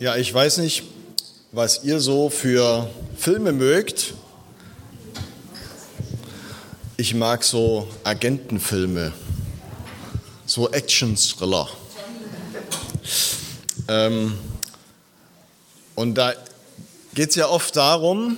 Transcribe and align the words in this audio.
Ja, 0.00 0.14
ich 0.14 0.32
weiß 0.32 0.58
nicht, 0.58 0.84
was 1.50 1.82
ihr 1.82 1.98
so 1.98 2.30
für 2.30 2.88
Filme 3.16 3.50
mögt. 3.50 4.14
Ich 6.96 7.14
mag 7.14 7.42
so 7.42 7.88
Agentenfilme, 8.04 9.12
so 10.46 10.70
Action-Thriller. 10.70 11.68
Ähm, 13.88 14.38
und 15.96 16.14
da 16.14 16.32
geht 17.14 17.30
es 17.30 17.34
ja 17.34 17.48
oft 17.48 17.74
darum, 17.74 18.36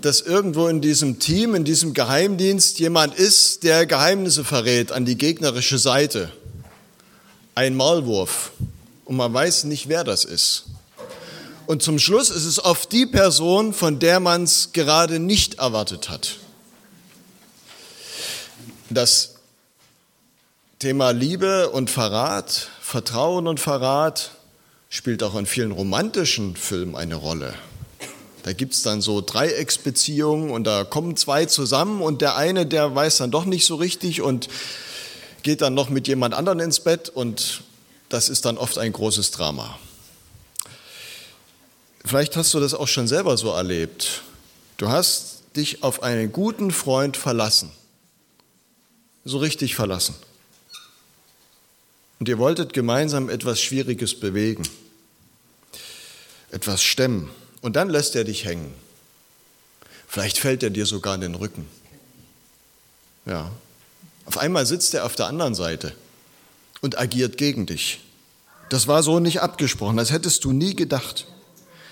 dass 0.00 0.22
irgendwo 0.22 0.66
in 0.66 0.80
diesem 0.80 1.20
Team, 1.20 1.54
in 1.54 1.62
diesem 1.62 1.94
Geheimdienst 1.94 2.80
jemand 2.80 3.14
ist, 3.14 3.62
der 3.62 3.86
Geheimnisse 3.86 4.42
verrät 4.42 4.90
an 4.90 5.04
die 5.04 5.16
gegnerische 5.16 5.78
Seite. 5.78 6.32
Ein 7.54 7.76
Maulwurf. 7.76 8.50
Und 9.04 9.14
man 9.14 9.32
weiß 9.32 9.64
nicht, 9.64 9.88
wer 9.88 10.02
das 10.02 10.24
ist. 10.24 10.64
Und 11.66 11.82
zum 11.82 11.98
Schluss 11.98 12.30
ist 12.30 12.44
es 12.44 12.64
oft 12.64 12.92
die 12.92 13.06
Person, 13.06 13.72
von 13.72 13.98
der 13.98 14.20
man 14.20 14.44
es 14.44 14.70
gerade 14.72 15.18
nicht 15.18 15.58
erwartet 15.58 16.08
hat. 16.08 16.36
Das 18.88 19.34
Thema 20.78 21.10
Liebe 21.10 21.70
und 21.70 21.90
Verrat, 21.90 22.68
Vertrauen 22.80 23.48
und 23.48 23.58
Verrat 23.58 24.30
spielt 24.90 25.24
auch 25.24 25.34
in 25.34 25.46
vielen 25.46 25.72
romantischen 25.72 26.54
Filmen 26.54 26.94
eine 26.94 27.16
Rolle. 27.16 27.54
Da 28.44 28.52
gibt 28.52 28.74
es 28.74 28.82
dann 28.82 29.00
so 29.00 29.20
Dreiecksbeziehungen 29.20 30.50
und 30.50 30.64
da 30.64 30.84
kommen 30.84 31.16
zwei 31.16 31.46
zusammen 31.46 32.00
und 32.00 32.22
der 32.22 32.36
eine, 32.36 32.64
der 32.64 32.94
weiß 32.94 33.16
dann 33.16 33.32
doch 33.32 33.44
nicht 33.44 33.66
so 33.66 33.74
richtig 33.74 34.22
und 34.22 34.48
geht 35.42 35.62
dann 35.62 35.74
noch 35.74 35.88
mit 35.88 36.06
jemand 36.06 36.32
anderen 36.32 36.60
ins 36.60 36.78
Bett 36.78 37.08
und 37.08 37.62
das 38.08 38.28
ist 38.28 38.44
dann 38.44 38.56
oft 38.56 38.78
ein 38.78 38.92
großes 38.92 39.32
Drama. 39.32 39.76
Vielleicht 42.06 42.36
hast 42.36 42.54
du 42.54 42.60
das 42.60 42.72
auch 42.72 42.86
schon 42.86 43.08
selber 43.08 43.36
so 43.36 43.50
erlebt. 43.50 44.22
Du 44.76 44.88
hast 44.88 45.42
dich 45.56 45.82
auf 45.82 46.04
einen 46.04 46.30
guten 46.30 46.70
Freund 46.70 47.16
verlassen. 47.16 47.72
So 49.24 49.38
richtig 49.38 49.74
verlassen. 49.74 50.14
Und 52.20 52.28
ihr 52.28 52.38
wolltet 52.38 52.72
gemeinsam 52.72 53.28
etwas 53.28 53.60
Schwieriges 53.60 54.20
bewegen, 54.20 54.62
etwas 56.52 56.80
stemmen. 56.80 57.28
Und 57.60 57.74
dann 57.74 57.90
lässt 57.90 58.14
er 58.14 58.22
dich 58.22 58.44
hängen. 58.44 58.72
Vielleicht 60.06 60.38
fällt 60.38 60.62
er 60.62 60.70
dir 60.70 60.86
sogar 60.86 61.16
in 61.16 61.22
den 61.22 61.34
Rücken. 61.34 61.68
Ja. 63.24 63.50
Auf 64.26 64.38
einmal 64.38 64.64
sitzt 64.64 64.94
er 64.94 65.04
auf 65.04 65.16
der 65.16 65.26
anderen 65.26 65.56
Seite 65.56 65.92
und 66.82 66.98
agiert 66.98 67.36
gegen 67.36 67.66
dich. 67.66 68.00
Das 68.70 68.86
war 68.86 69.02
so 69.02 69.18
nicht 69.18 69.40
abgesprochen, 69.40 69.96
das 69.96 70.12
hättest 70.12 70.44
du 70.44 70.52
nie 70.52 70.76
gedacht. 70.76 71.26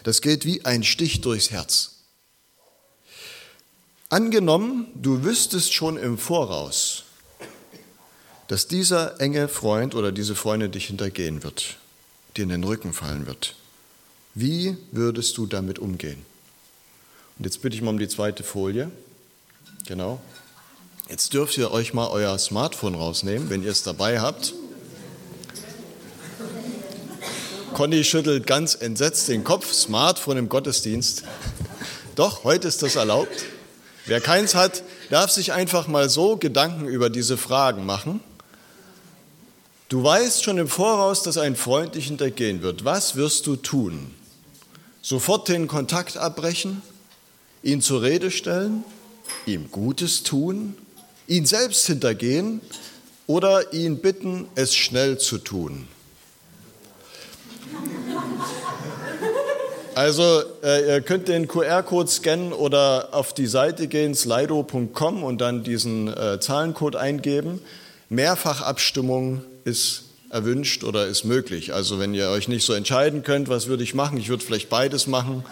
Das 0.04 0.20
geht 0.20 0.44
wie 0.44 0.64
ein 0.64 0.84
Stich 0.84 1.22
durchs 1.22 1.50
Herz. 1.50 1.90
Angenommen, 4.10 4.86
du 4.94 5.24
wüsstest 5.24 5.72
schon 5.72 5.96
im 5.96 6.18
Voraus, 6.18 7.04
dass 8.46 8.68
dieser 8.68 9.20
enge 9.20 9.48
Freund 9.48 9.94
oder 9.94 10.12
diese 10.12 10.34
Freundin 10.34 10.70
dich 10.70 10.86
hintergehen 10.86 11.42
wird, 11.42 11.78
dir 12.36 12.42
in 12.42 12.50
den 12.50 12.64
Rücken 12.64 12.92
fallen 12.92 13.26
wird. 13.26 13.56
Wie 14.34 14.76
würdest 14.92 15.36
du 15.38 15.46
damit 15.46 15.78
umgehen? 15.78 16.24
Und 17.38 17.46
jetzt 17.46 17.62
bitte 17.62 17.74
ich 17.74 17.82
mal 17.82 17.90
um 17.90 17.98
die 17.98 18.08
zweite 18.08 18.44
Folie. 18.44 18.90
Genau. 19.86 20.20
Jetzt 21.08 21.32
dürft 21.32 21.56
ihr 21.56 21.70
euch 21.70 21.94
mal 21.94 22.08
euer 22.08 22.38
Smartphone 22.38 22.94
rausnehmen, 22.94 23.48
wenn 23.48 23.62
ihr 23.62 23.70
es 23.70 23.82
dabei 23.82 24.20
habt. 24.20 24.54
Conny 27.74 28.04
schüttelt 28.04 28.46
ganz 28.46 28.76
entsetzt 28.76 29.28
den 29.28 29.42
Kopf. 29.42 29.72
Smartphone 29.72 30.36
im 30.36 30.48
Gottesdienst. 30.48 31.24
Doch, 32.14 32.44
heute 32.44 32.68
ist 32.68 32.84
das 32.84 32.94
erlaubt. 32.94 33.46
Wer 34.06 34.20
keins 34.20 34.54
hat, 34.54 34.84
darf 35.10 35.32
sich 35.32 35.52
einfach 35.52 35.88
mal 35.88 36.08
so 36.08 36.36
Gedanken 36.36 36.86
über 36.86 37.10
diese 37.10 37.36
Fragen 37.36 37.84
machen. 37.84 38.20
Du 39.88 40.04
weißt 40.04 40.44
schon 40.44 40.58
im 40.58 40.68
Voraus, 40.68 41.24
dass 41.24 41.36
ein 41.36 41.56
Freund 41.56 41.96
dich 41.96 42.06
hintergehen 42.06 42.62
wird. 42.62 42.84
Was 42.84 43.16
wirst 43.16 43.48
du 43.48 43.56
tun? 43.56 44.14
Sofort 45.02 45.48
den 45.48 45.66
Kontakt 45.66 46.16
abbrechen, 46.16 46.80
ihn 47.64 47.82
zur 47.82 48.02
Rede 48.02 48.30
stellen, 48.30 48.84
ihm 49.46 49.72
Gutes 49.72 50.22
tun, 50.22 50.76
ihn 51.26 51.44
selbst 51.44 51.86
hintergehen 51.88 52.60
oder 53.26 53.72
ihn 53.72 53.98
bitten, 53.98 54.46
es 54.54 54.76
schnell 54.76 55.18
zu 55.18 55.38
tun. 55.38 55.88
Also 59.94 60.42
äh, 60.64 60.94
ihr 60.94 61.00
könnt 61.02 61.28
den 61.28 61.46
QR-Code 61.46 62.10
scannen 62.10 62.52
oder 62.52 63.10
auf 63.12 63.32
die 63.32 63.46
Seite 63.46 63.86
gehen, 63.86 64.14
slido.com 64.14 65.22
und 65.22 65.40
dann 65.40 65.62
diesen 65.62 66.08
äh, 66.08 66.40
Zahlencode 66.40 66.96
eingeben. 66.96 67.60
Mehrfachabstimmung 68.08 69.42
ist 69.64 70.04
erwünscht 70.30 70.82
oder 70.82 71.06
ist 71.06 71.22
möglich. 71.24 71.74
Also 71.74 72.00
wenn 72.00 72.12
ihr 72.12 72.28
euch 72.30 72.48
nicht 72.48 72.66
so 72.66 72.72
entscheiden 72.72 73.22
könnt, 73.22 73.48
was 73.48 73.68
würde 73.68 73.84
ich 73.84 73.94
machen, 73.94 74.18
ich 74.18 74.28
würde 74.28 74.44
vielleicht 74.44 74.68
beides 74.68 75.06
machen, 75.06 75.44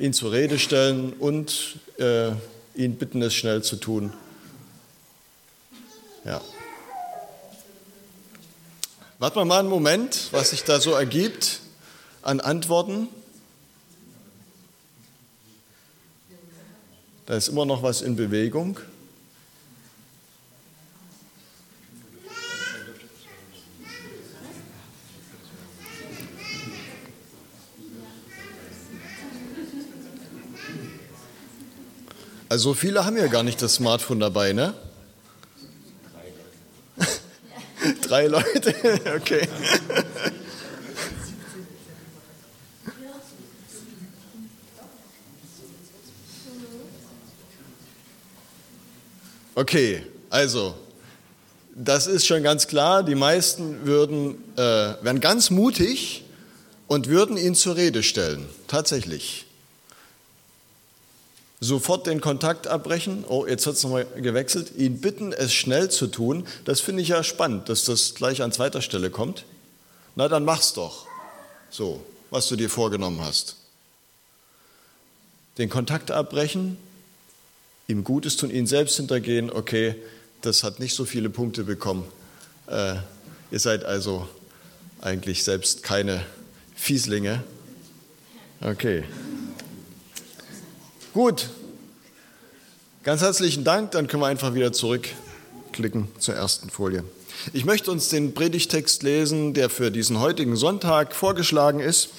ihn 0.00 0.12
zur 0.12 0.32
Rede 0.32 0.58
stellen 0.58 1.12
und 1.12 1.76
äh, 1.98 2.30
ihn 2.74 2.96
bitten, 2.96 3.22
es 3.22 3.34
schnell 3.34 3.62
zu 3.62 3.76
tun. 3.76 4.12
Ja. 6.24 6.40
Warten 9.20 9.36
wir 9.36 9.44
mal 9.44 9.60
einen 9.60 9.68
Moment, 9.68 10.28
was 10.32 10.50
sich 10.50 10.64
da 10.64 10.80
so 10.80 10.90
ergibt 10.90 11.60
an 12.22 12.40
Antworten. 12.40 13.08
Da 17.30 17.36
ist 17.36 17.46
immer 17.46 17.64
noch 17.64 17.84
was 17.84 18.02
in 18.02 18.16
Bewegung. 18.16 18.80
Also 32.48 32.74
viele 32.74 33.04
haben 33.04 33.16
ja 33.16 33.28
gar 33.28 33.44
nicht 33.44 33.62
das 33.62 33.74
Smartphone 33.74 34.18
dabei, 34.18 34.52
ne? 34.52 34.74
Drei 38.02 38.26
Leute, 38.26 38.74
okay. 39.16 39.46
Okay, 49.60 50.02
also, 50.30 50.74
das 51.74 52.06
ist 52.06 52.24
schon 52.24 52.42
ganz 52.42 52.66
klar. 52.66 53.02
Die 53.02 53.14
meisten 53.14 53.84
würden, 53.84 54.42
äh, 54.56 54.94
wären 55.02 55.20
ganz 55.20 55.50
mutig 55.50 56.24
und 56.86 57.08
würden 57.08 57.36
ihn 57.36 57.54
zur 57.54 57.76
Rede 57.76 58.02
stellen. 58.02 58.48
Tatsächlich. 58.68 59.44
Sofort 61.60 62.06
den 62.06 62.22
Kontakt 62.22 62.68
abbrechen. 62.68 63.22
Oh, 63.28 63.44
jetzt 63.46 63.66
hat 63.66 63.74
es 63.74 63.82
nochmal 63.82 64.06
gewechselt. 64.16 64.72
Ihn 64.78 65.02
bitten, 65.02 65.34
es 65.34 65.52
schnell 65.52 65.90
zu 65.90 66.06
tun. 66.06 66.46
Das 66.64 66.80
finde 66.80 67.02
ich 67.02 67.08
ja 67.08 67.22
spannend, 67.22 67.68
dass 67.68 67.84
das 67.84 68.14
gleich 68.14 68.40
an 68.40 68.52
zweiter 68.52 68.80
Stelle 68.80 69.10
kommt. 69.10 69.44
Na, 70.16 70.28
dann 70.28 70.46
mach's 70.46 70.72
doch. 70.72 71.06
So, 71.68 72.02
was 72.30 72.48
du 72.48 72.56
dir 72.56 72.70
vorgenommen 72.70 73.20
hast. 73.22 73.56
Den 75.58 75.68
Kontakt 75.68 76.10
abbrechen, 76.10 76.78
ihm 77.90 78.04
Gutes 78.04 78.36
tun, 78.36 78.50
ihn 78.50 78.66
selbst 78.66 78.96
hintergehen, 78.96 79.50
okay, 79.50 79.96
das 80.40 80.62
hat 80.62 80.80
nicht 80.80 80.94
so 80.94 81.04
viele 81.04 81.28
Punkte 81.28 81.64
bekommen. 81.64 82.04
Äh, 82.66 82.94
ihr 83.50 83.58
seid 83.58 83.84
also 83.84 84.28
eigentlich 85.00 85.44
selbst 85.44 85.82
keine 85.82 86.24
Fieslinge. 86.74 87.42
Okay. 88.60 89.04
Gut. 91.12 91.50
Ganz 93.02 93.22
herzlichen 93.22 93.64
Dank. 93.64 93.90
Dann 93.92 94.06
können 94.06 94.22
wir 94.22 94.28
einfach 94.28 94.54
wieder 94.54 94.72
zurückklicken 94.72 96.08
zur 96.18 96.34
ersten 96.34 96.70
Folie. 96.70 97.04
Ich 97.52 97.64
möchte 97.64 97.90
uns 97.90 98.08
den 98.08 98.34
Predigtext 98.34 99.02
lesen, 99.02 99.54
der 99.54 99.70
für 99.70 99.90
diesen 99.90 100.20
heutigen 100.20 100.56
Sonntag 100.56 101.14
vorgeschlagen 101.14 101.80
ist, 101.80 102.10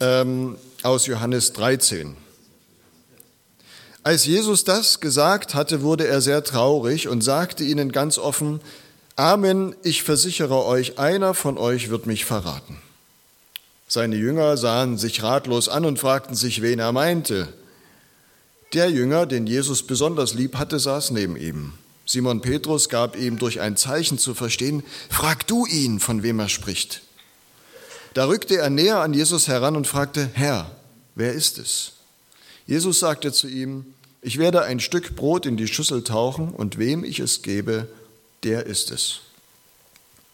ähm, 0.00 0.56
aus 0.82 1.06
Johannes 1.06 1.52
13. 1.52 2.16
Als 4.04 4.26
Jesus 4.26 4.64
das 4.64 5.00
gesagt 5.00 5.54
hatte, 5.54 5.80
wurde 5.80 6.06
er 6.06 6.20
sehr 6.20 6.44
traurig 6.44 7.08
und 7.08 7.22
sagte 7.22 7.64
ihnen 7.64 7.90
ganz 7.90 8.18
offen, 8.18 8.60
Amen, 9.16 9.74
ich 9.82 10.02
versichere 10.02 10.66
euch, 10.66 10.98
einer 10.98 11.32
von 11.32 11.56
euch 11.56 11.88
wird 11.88 12.06
mich 12.06 12.26
verraten. 12.26 12.76
Seine 13.88 14.16
Jünger 14.16 14.58
sahen 14.58 14.98
sich 14.98 15.22
ratlos 15.22 15.70
an 15.70 15.86
und 15.86 15.98
fragten 15.98 16.34
sich, 16.34 16.60
wen 16.60 16.80
er 16.80 16.92
meinte. 16.92 17.48
Der 18.74 18.90
Jünger, 18.90 19.24
den 19.24 19.46
Jesus 19.46 19.86
besonders 19.86 20.34
lieb 20.34 20.56
hatte, 20.56 20.78
saß 20.78 21.12
neben 21.12 21.36
ihm. 21.36 21.72
Simon 22.04 22.42
Petrus 22.42 22.90
gab 22.90 23.16
ihm 23.16 23.38
durch 23.38 23.60
ein 23.60 23.78
Zeichen 23.78 24.18
zu 24.18 24.34
verstehen, 24.34 24.82
frag 25.08 25.46
du 25.46 25.64
ihn, 25.64 25.98
von 25.98 26.22
wem 26.22 26.40
er 26.40 26.50
spricht. 26.50 27.00
Da 28.12 28.26
rückte 28.26 28.58
er 28.58 28.68
näher 28.68 28.98
an 28.98 29.14
Jesus 29.14 29.48
heran 29.48 29.76
und 29.76 29.86
fragte, 29.86 30.28
Herr, 30.34 30.70
wer 31.14 31.32
ist 31.32 31.56
es? 31.58 31.92
Jesus 32.66 32.98
sagte 32.98 33.32
zu 33.32 33.48
ihm, 33.48 33.93
ich 34.24 34.38
werde 34.38 34.62
ein 34.62 34.80
Stück 34.80 35.16
Brot 35.16 35.44
in 35.44 35.58
die 35.58 35.68
Schüssel 35.68 36.02
tauchen 36.02 36.48
und 36.48 36.78
wem 36.78 37.04
ich 37.04 37.20
es 37.20 37.42
gebe, 37.42 37.86
der 38.42 38.64
ist 38.64 38.90
es. 38.90 39.20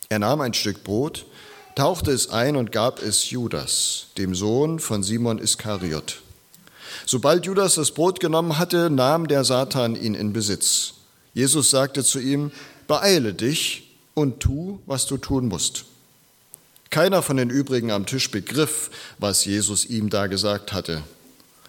Er 0.09 0.21
nahm 0.21 0.41
ein 0.41 0.55
Stück 0.55 0.85
Brot, 0.85 1.27
tauchte 1.75 2.13
es 2.13 2.31
ein 2.31 2.55
und 2.55 2.71
gab 2.71 3.03
es 3.03 3.31
Judas, 3.31 4.07
dem 4.17 4.37
Sohn 4.37 4.79
von 4.79 5.03
Simon 5.03 5.39
Iskariot. 5.39 6.23
Sobald 7.05 7.47
Judas 7.47 7.75
das 7.75 7.91
Brot 7.91 8.21
genommen 8.21 8.59
hatte, 8.59 8.91
nahm 8.91 9.27
der 9.27 9.43
Satan 9.43 9.97
ihn 9.97 10.15
in 10.15 10.33
Besitz. 10.33 10.95
Jesus 11.35 11.71
sagte 11.71 12.05
zu 12.05 12.21
ihm, 12.21 12.53
beeile 12.87 13.35
dich 13.35 13.91
und 14.15 14.39
tu, 14.39 14.79
was 14.87 15.07
du 15.07 15.17
tun 15.17 15.49
musst. 15.49 15.85
Keiner 16.91 17.23
von 17.23 17.37
den 17.37 17.51
übrigen 17.51 17.91
am 17.91 18.07
Tisch 18.07 18.31
begriff, 18.31 18.91
was 19.19 19.45
Jesus 19.45 19.85
ihm 19.85 20.11
da 20.11 20.29
gesagt 20.29 20.73
hatte. 20.73 21.03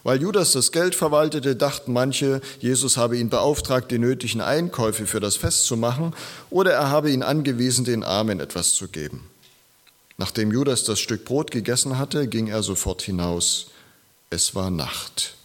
Weil 0.04 0.22
Judas 0.22 0.54
das 0.54 0.72
Geld 0.72 0.96
verwaltete, 0.96 1.56
dachten 1.56 1.94
manche, 1.94 2.42
Jesus 2.60 2.98
habe 2.98 3.18
ihn 3.18 3.30
beauftragt, 3.30 3.92
die 3.92 4.00
nötigen 4.00 4.42
Einkäufe 4.42 5.06
für 5.06 5.20
das 5.20 5.36
Fest 5.36 5.66
zu 5.66 5.78
machen, 5.78 6.14
oder 6.50 6.74
er 6.74 6.90
habe 6.90 7.12
ihn 7.12 7.24
angewiesen, 7.24 7.86
den 7.86 8.04
Armen 8.04 8.40
etwas 8.40 8.74
zu 8.74 8.88
geben. 8.88 9.30
Nachdem 10.18 10.52
Judas 10.52 10.84
das 10.84 11.00
Stück 11.00 11.26
Brot 11.26 11.52
gegessen 11.52 11.98
hatte, 11.98 12.28
ging 12.28 12.48
er 12.48 12.64
sofort 12.64 13.02
hinaus. 13.02 13.68
Es 14.30 14.56
war 14.56 14.72
Nacht. 14.72 15.36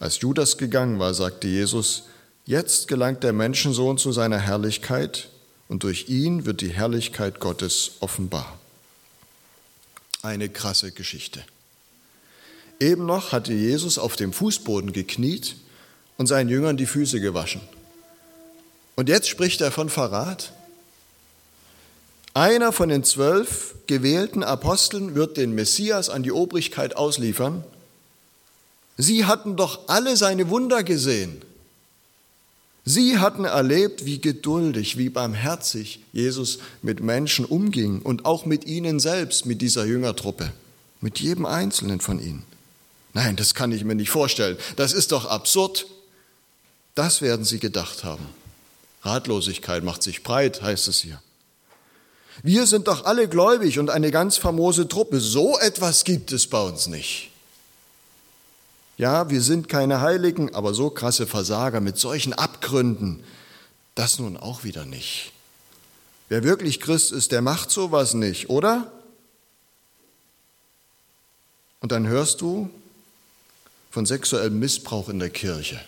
Als 0.00 0.20
Judas 0.20 0.58
gegangen 0.58 0.98
war, 0.98 1.14
sagte 1.14 1.48
Jesus, 1.48 2.04
Jetzt 2.46 2.88
gelangt 2.88 3.22
der 3.22 3.32
Menschensohn 3.32 3.96
zu 3.96 4.12
seiner 4.12 4.38
Herrlichkeit 4.38 5.28
und 5.68 5.82
durch 5.82 6.10
ihn 6.10 6.44
wird 6.44 6.60
die 6.60 6.68
Herrlichkeit 6.68 7.40
Gottes 7.40 7.92
offenbar. 8.00 8.58
Eine 10.20 10.50
krasse 10.50 10.92
Geschichte. 10.92 11.42
Eben 12.80 13.06
noch 13.06 13.32
hatte 13.32 13.52
Jesus 13.52 13.98
auf 13.98 14.16
dem 14.16 14.32
Fußboden 14.32 14.92
gekniet 14.92 15.56
und 16.16 16.26
seinen 16.26 16.48
Jüngern 16.48 16.76
die 16.76 16.86
Füße 16.86 17.20
gewaschen. 17.20 17.60
Und 18.96 19.08
jetzt 19.08 19.28
spricht 19.28 19.60
er 19.60 19.72
von 19.72 19.88
Verrat. 19.88 20.52
Einer 22.32 22.72
von 22.72 22.88
den 22.88 23.04
zwölf 23.04 23.74
gewählten 23.86 24.42
Aposteln 24.42 25.14
wird 25.14 25.36
den 25.36 25.54
Messias 25.54 26.10
an 26.10 26.22
die 26.22 26.32
Obrigkeit 26.32 26.96
ausliefern. 26.96 27.64
Sie 28.96 29.24
hatten 29.24 29.56
doch 29.56 29.88
alle 29.88 30.16
seine 30.16 30.48
Wunder 30.50 30.82
gesehen. 30.82 31.42
Sie 32.84 33.18
hatten 33.18 33.44
erlebt, 33.44 34.04
wie 34.04 34.20
geduldig, 34.20 34.98
wie 34.98 35.08
barmherzig 35.08 36.00
Jesus 36.12 36.58
mit 36.82 37.00
Menschen 37.00 37.44
umging 37.44 38.02
und 38.02 38.26
auch 38.26 38.44
mit 38.44 38.66
ihnen 38.66 39.00
selbst, 39.00 39.46
mit 39.46 39.62
dieser 39.62 39.86
Jüngertruppe, 39.86 40.52
mit 41.00 41.18
jedem 41.18 41.46
einzelnen 41.46 42.00
von 42.00 42.20
ihnen. 42.20 42.42
Nein, 43.14 43.36
das 43.36 43.54
kann 43.54 43.72
ich 43.72 43.84
mir 43.84 43.94
nicht 43.94 44.10
vorstellen. 44.10 44.58
Das 44.76 44.92
ist 44.92 45.12
doch 45.12 45.24
absurd. 45.24 45.86
Das 46.94 47.22
werden 47.22 47.44
sie 47.44 47.60
gedacht 47.60 48.04
haben. 48.04 48.26
Ratlosigkeit 49.02 49.84
macht 49.84 50.02
sich 50.02 50.22
breit, 50.22 50.62
heißt 50.62 50.88
es 50.88 51.00
hier. 51.00 51.22
Wir 52.42 52.66
sind 52.66 52.88
doch 52.88 53.04
alle 53.04 53.28
gläubig 53.28 53.78
und 53.78 53.90
eine 53.90 54.10
ganz 54.10 54.36
famose 54.36 54.88
Truppe. 54.88 55.20
So 55.20 55.58
etwas 55.58 56.02
gibt 56.04 56.32
es 56.32 56.48
bei 56.48 56.60
uns 56.60 56.88
nicht. 56.88 57.30
Ja, 58.96 59.30
wir 59.30 59.42
sind 59.42 59.68
keine 59.68 60.00
Heiligen, 60.00 60.54
aber 60.54 60.74
so 60.74 60.90
krasse 60.90 61.26
Versager 61.26 61.80
mit 61.80 61.98
solchen 61.98 62.32
Abgründen, 62.32 63.22
das 63.94 64.18
nun 64.18 64.36
auch 64.36 64.64
wieder 64.64 64.84
nicht. 64.84 65.32
Wer 66.28 66.42
wirklich 66.42 66.80
Christ 66.80 67.12
ist, 67.12 67.32
der 67.32 67.42
macht 67.42 67.70
sowas 67.70 68.14
nicht, 68.14 68.50
oder? 68.50 68.90
Und 71.80 71.92
dann 71.92 72.06
hörst 72.06 72.40
du 72.40 72.70
von 73.94 74.06
sexuellem 74.06 74.58
Missbrauch 74.58 75.08
in 75.08 75.20
der 75.20 75.30
Kirche. 75.30 75.80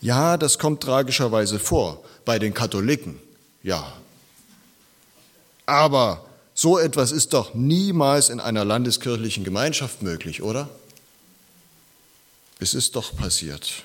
Ja, 0.00 0.36
das 0.36 0.58
kommt 0.58 0.82
tragischerweise 0.82 1.60
vor, 1.60 2.04
bei 2.24 2.40
den 2.40 2.52
Katholiken, 2.52 3.20
ja. 3.62 3.92
Aber 5.66 6.26
so 6.52 6.76
etwas 6.76 7.12
ist 7.12 7.32
doch 7.32 7.54
niemals 7.54 8.28
in 8.28 8.40
einer 8.40 8.64
landeskirchlichen 8.64 9.44
Gemeinschaft 9.44 10.02
möglich, 10.02 10.42
oder? 10.42 10.68
Es 12.58 12.74
ist 12.74 12.96
doch 12.96 13.14
passiert. 13.14 13.84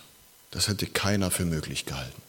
Das 0.50 0.68
hätte 0.68 0.88
keiner 0.88 1.30
für 1.30 1.46
möglich 1.46 1.86
gehalten. 1.86 2.24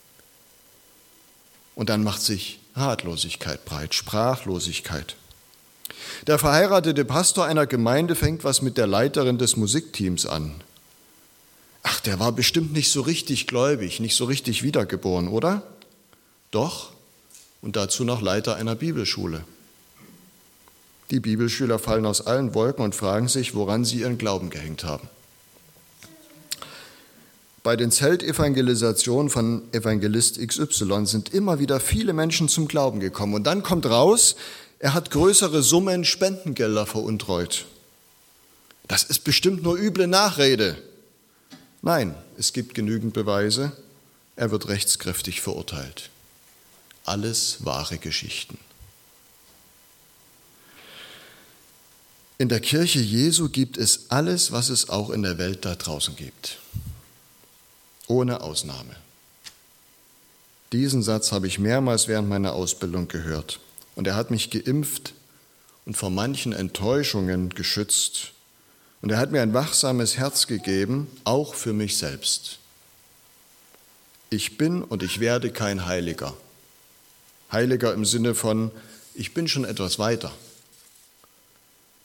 Und 1.75 1.89
dann 1.89 2.05
macht 2.05 2.21
sich 2.21 2.61
Ratlosigkeit 2.77 3.65
breit, 3.65 3.95
Sprachlosigkeit. 3.95 5.17
Der 6.27 6.39
verheiratete 6.39 7.05
Pastor 7.05 7.47
einer 7.47 7.67
Gemeinde 7.67 8.15
fängt 8.15 8.45
was 8.45 8.63
mit 8.63 8.77
der 8.77 8.87
Leiterin 8.87 9.39
des 9.39 9.57
Musikteams 9.57 10.27
an. 10.27 10.55
Ach, 11.83 12.01
der 12.01 12.21
war 12.21 12.33
bestimmt 12.33 12.73
nicht 12.73 12.93
so 12.93 13.01
richtig 13.01 13.47
gläubig, 13.47 14.01
nicht 14.01 14.17
so 14.17 14.27
richtig 14.27 14.63
wiedergeboren, 14.63 15.29
oder? 15.29 15.63
Doch, 16.51 16.91
und 17.63 17.77
dazu 17.77 18.05
noch 18.05 18.21
Leiter 18.21 18.57
einer 18.57 18.75
Bibelschule. 18.75 19.45
Die 21.11 21.21
Bibelschüler 21.21 21.79
fallen 21.79 22.07
aus 22.07 22.27
allen 22.27 22.55
Wolken 22.55 22.85
und 22.85 22.95
fragen 22.95 23.29
sich, 23.29 23.55
woran 23.55 23.85
sie 23.85 24.01
ihren 24.01 24.19
Glauben 24.19 24.51
gehängt 24.51 24.85
haben. 24.85 25.09
Bei 27.63 27.77
den 27.77 27.91
Zeltevangelisationen 27.91 29.29
von 29.29 29.63
Evangelist 29.73 30.39
XY 30.39 31.05
sind 31.05 31.35
immer 31.35 31.59
wieder 31.59 31.79
viele 31.79 32.15
Menschen 32.15 32.49
zum 32.49 32.69
Glauben 32.69 33.01
gekommen. 33.01 33.35
Und 33.35 33.45
dann 33.45 33.63
kommt 33.63 33.85
raus, 33.85 34.37
er 34.81 34.95
hat 34.95 35.13
größere 35.13 35.63
Summen 35.63 36.05
Spendengelder 36.05 36.87
veruntreut. 36.87 37.67
Das 38.89 39.05
ist 39.05 39.23
bestimmt 39.23 39.63
nur 39.63 39.79
üble 39.79 40.09
Nachrede. 40.09 40.77
Nein, 41.83 42.17
es 42.37 42.53
gibt 42.53 42.75
genügend 42.75 43.15
Beweise. 43.15 43.73
Er 44.35 44.51
wird 44.51 44.67
rechtskräftig 44.67 45.41
verurteilt. 45.41 46.11
Alles 47.05 47.65
wahre 47.65 47.99
Geschichten. 47.99 48.59
In 52.39 52.49
der 52.49 52.61
Kirche 52.61 53.01
Jesu 53.01 53.51
gibt 53.51 53.77
es 53.77 54.07
alles, 54.09 54.51
was 54.51 54.71
es 54.71 54.89
auch 54.89 55.11
in 55.11 55.23
der 55.23 55.39
Welt 55.39 55.65
da 55.65 55.77
draußen 55.77 56.17
gibt 56.17 56.59
ohne 58.11 58.41
Ausnahme. 58.41 58.97
Diesen 60.73 61.03
Satz 61.03 61.33
habe 61.33 61.47
ich 61.47 61.59
mehrmals 61.59 62.09
während 62.09 62.29
meiner 62.29 62.53
Ausbildung 62.53 63.09
gehört 63.09 63.61
und 64.01 64.07
er 64.07 64.17
hat 64.17 64.31
mich 64.31 64.49
geimpft 64.49 65.13
und 65.85 65.95
vor 65.95 66.09
manchen 66.09 66.55
Enttäuschungen 66.55 67.51
geschützt 67.51 68.33
und 69.03 69.13
er 69.13 69.19
hat 69.19 69.31
mir 69.31 69.43
ein 69.43 69.53
wachsames 69.53 70.17
Herz 70.17 70.47
gegeben, 70.47 71.07
auch 71.25 71.53
für 71.53 71.75
mich 71.75 71.99
selbst. 71.99 72.61
Ich 74.31 74.57
bin 74.57 74.83
und 74.83 75.03
ich 75.03 75.21
werde 75.21 75.53
kein 75.53 75.85
Heiliger. 75.85 76.33
Heiliger 77.53 77.93
im 77.93 78.07
Sinne 78.07 78.35
von, 78.35 78.71
ich 79.15 79.35
bin 79.35 79.49
schon 79.49 79.67
etwas 79.67 79.99
weiter. 79.99 80.33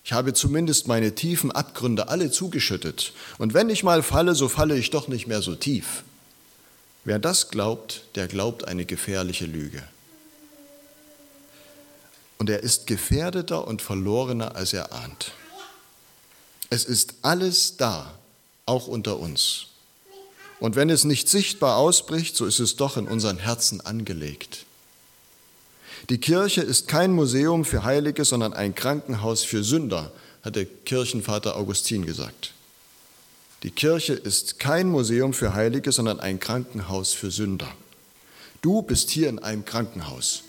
Ich 0.03 0.11
habe 0.11 0.33
zumindest 0.33 0.89
meine 0.89 1.15
tiefen 1.15 1.49
Abgründe 1.49 2.09
alle 2.09 2.29
zugeschüttet. 2.29 3.13
Und 3.37 3.53
wenn 3.53 3.69
ich 3.69 3.85
mal 3.85 4.03
falle, 4.03 4.35
so 4.35 4.49
falle 4.49 4.77
ich 4.77 4.89
doch 4.89 5.07
nicht 5.07 5.27
mehr 5.27 5.41
so 5.41 5.55
tief. 5.55 6.03
Wer 7.05 7.19
das 7.19 7.51
glaubt, 7.51 8.03
der 8.15 8.27
glaubt 8.27 8.67
eine 8.67 8.83
gefährliche 8.83 9.45
Lüge. 9.45 9.81
Und 12.37 12.49
er 12.49 12.61
ist 12.61 12.87
gefährdeter 12.87 13.67
und 13.67 13.81
verlorener, 13.81 14.55
als 14.55 14.73
er 14.73 14.91
ahnt. 14.93 15.31
Es 16.69 16.85
ist 16.85 17.15
alles 17.21 17.77
da, 17.77 18.13
auch 18.65 18.87
unter 18.87 19.19
uns. 19.19 19.67
Und 20.59 20.75
wenn 20.75 20.89
es 20.89 21.03
nicht 21.03 21.29
sichtbar 21.29 21.77
ausbricht, 21.77 22.35
so 22.35 22.45
ist 22.45 22.59
es 22.59 22.75
doch 22.75 22.97
in 22.97 23.07
unseren 23.07 23.37
Herzen 23.37 23.81
angelegt. 23.81 24.65
Die 26.09 26.17
Kirche 26.17 26.61
ist 26.61 26.87
kein 26.87 27.11
Museum 27.11 27.65
für 27.65 27.83
Heilige, 27.83 28.25
sondern 28.25 28.53
ein 28.53 28.75
Krankenhaus 28.75 29.43
für 29.43 29.63
Sünder, 29.63 30.11
hat 30.43 30.55
der 30.55 30.65
Kirchenvater 30.65 31.55
Augustin 31.55 32.05
gesagt. 32.05 32.53
Die 33.63 33.71
Kirche 33.71 34.13
ist 34.13 34.59
kein 34.59 34.87
Museum 34.89 35.33
für 35.33 35.55
Heilige, 35.55 35.91
sondern 35.91 36.19
ein 36.19 36.39
Krankenhaus 36.39 37.13
für 37.13 37.31
Sünder. 37.31 37.71
Du 38.61 38.81
bist 38.81 39.09
hier 39.09 39.29
in 39.29 39.39
einem 39.39 39.65
Krankenhaus. 39.65 40.43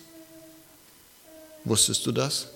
Wusstest 1.69 2.05
du 2.05 2.11
das? 2.11 2.47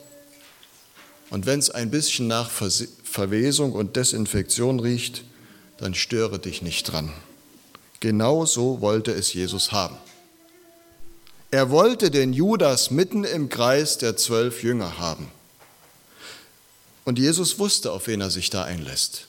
Und 1.30 1.46
wenn 1.46 1.60
es 1.60 1.70
ein 1.70 1.89
bisschen 1.89 2.27
nach 2.27 2.50
Verwesung 2.50 3.74
und 3.74 3.96
Desinfektion 3.96 4.80
riecht, 4.80 5.24
dann 5.77 5.96
störe 5.96 6.39
dich 6.39 6.62
nicht 6.62 6.84
dran. 6.91 7.12
Genau 8.00 8.46
so 8.46 8.82
wollte 8.82 9.12
es 9.12 9.34
Jesus 9.34 9.72
haben. 9.72 9.98
Er 11.50 11.70
wollte 11.70 12.12
den 12.12 12.34
Judas 12.34 12.91
mitten 12.91 13.24
im 13.24 13.50
Kreis 13.50 13.98
der 13.98 14.15
zwölf 14.15 14.63
Jünger 14.63 14.98
haben. 14.98 15.30
Und 17.03 17.20
Jesus 17.20 17.60
wusste, 17.60 17.91
auf 17.91 18.08
wen 18.08 18.22
er 18.22 18.30
sich 18.30 18.50
da 18.50 18.63
einlässt. 18.63 19.27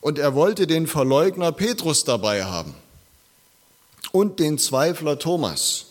Und 0.00 0.18
er 0.18 0.34
wollte 0.34 0.66
den 0.66 0.86
Verleugner 0.86 1.50
Petrus 1.52 2.04
dabei 2.04 2.44
haben 2.44 2.74
und 4.12 4.38
den 4.38 4.58
Zweifler 4.58 5.18
Thomas 5.18 5.86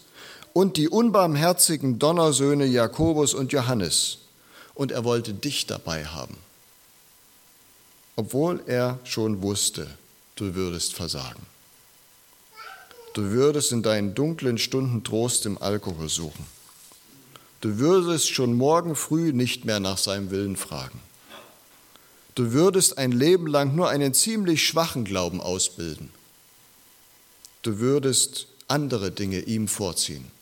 und 0.53 0.77
die 0.77 0.87
unbarmherzigen 0.87 1.99
Donnersöhne 1.99 2.65
Jakobus 2.65 3.33
und 3.33 3.51
Johannes 3.51 4.19
und 4.75 4.91
er 4.91 5.03
wollte 5.03 5.33
dich 5.33 5.65
dabei 5.65 6.05
haben, 6.05 6.37
obwohl 8.15 8.61
er 8.67 8.99
schon 9.03 9.41
wusste, 9.41 9.87
du 10.35 10.55
würdest 10.55 10.93
versagen. 10.93 11.45
Du 13.13 13.29
würdest 13.29 13.71
in 13.71 13.83
deinen 13.83 14.15
dunklen 14.15 14.57
Stunden 14.57 15.03
Trost 15.03 15.45
im 15.45 15.59
Alkohol 15.61 16.09
suchen. 16.09 16.45
Du 17.61 17.77
würdest 17.77 18.29
schon 18.29 18.53
morgen 18.55 18.95
früh 18.95 19.31
nicht 19.31 19.65
mehr 19.65 19.79
nach 19.79 19.97
seinem 19.97 20.31
Willen 20.31 20.57
fragen. 20.57 20.99
Du 22.35 22.51
würdest 22.51 22.97
ein 22.97 23.11
Leben 23.11 23.45
lang 23.45 23.75
nur 23.75 23.89
einen 23.89 24.15
ziemlich 24.15 24.67
schwachen 24.67 25.05
Glauben 25.05 25.39
ausbilden. 25.39 26.09
Du 27.61 27.77
würdest 27.77 28.47
andere 28.67 29.11
Dinge 29.11 29.39
ihm 29.39 29.67
vorziehen. 29.67 30.32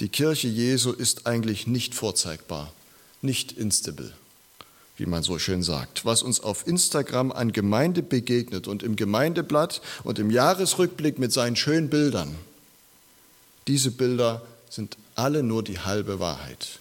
Die 0.00 0.08
Kirche 0.08 0.48
Jesu 0.48 0.92
ist 0.92 1.26
eigentlich 1.26 1.66
nicht 1.66 1.94
vorzeigbar, 1.94 2.72
nicht 3.20 3.52
instabil, 3.52 4.12
wie 4.96 5.04
man 5.04 5.22
so 5.22 5.38
schön 5.38 5.62
sagt. 5.62 6.06
Was 6.06 6.22
uns 6.22 6.40
auf 6.40 6.66
Instagram 6.66 7.30
an 7.32 7.52
Gemeinde 7.52 8.02
begegnet 8.02 8.66
und 8.66 8.82
im 8.82 8.96
Gemeindeblatt 8.96 9.82
und 10.02 10.18
im 10.18 10.30
Jahresrückblick 10.30 11.18
mit 11.18 11.32
seinen 11.32 11.54
schönen 11.54 11.90
Bildern, 11.90 12.34
diese 13.66 13.90
Bilder 13.90 14.40
sind 14.70 14.96
alle 15.16 15.42
nur 15.42 15.62
die 15.62 15.80
halbe 15.80 16.18
Wahrheit. 16.18 16.78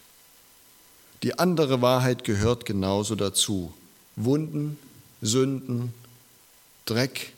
Die 1.23 1.37
andere 1.37 1.81
Wahrheit 1.81 2.23
gehört 2.23 2.65
genauso 2.65 3.15
dazu. 3.15 3.73
Wunden, 4.15 4.79
Sünden, 5.21 5.93
Dreck, 6.85 7.33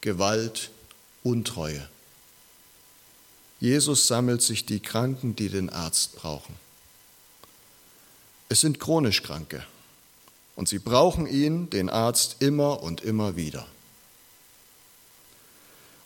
Gewalt, 0.00 0.70
Untreue. 1.22 1.88
Jesus 3.60 4.06
sammelt 4.06 4.40
sich 4.40 4.64
die 4.64 4.80
Kranken, 4.80 5.36
die 5.36 5.50
den 5.50 5.68
Arzt 5.68 6.16
brauchen. 6.16 6.54
Es 8.48 8.60
sind 8.62 8.80
chronisch 8.80 9.22
Kranke 9.22 9.62
und 10.56 10.68
sie 10.68 10.78
brauchen 10.78 11.26
ihn, 11.26 11.70
den 11.70 11.90
Arzt, 11.90 12.36
immer 12.40 12.82
und 12.82 13.02
immer 13.02 13.36
wieder. 13.36 13.66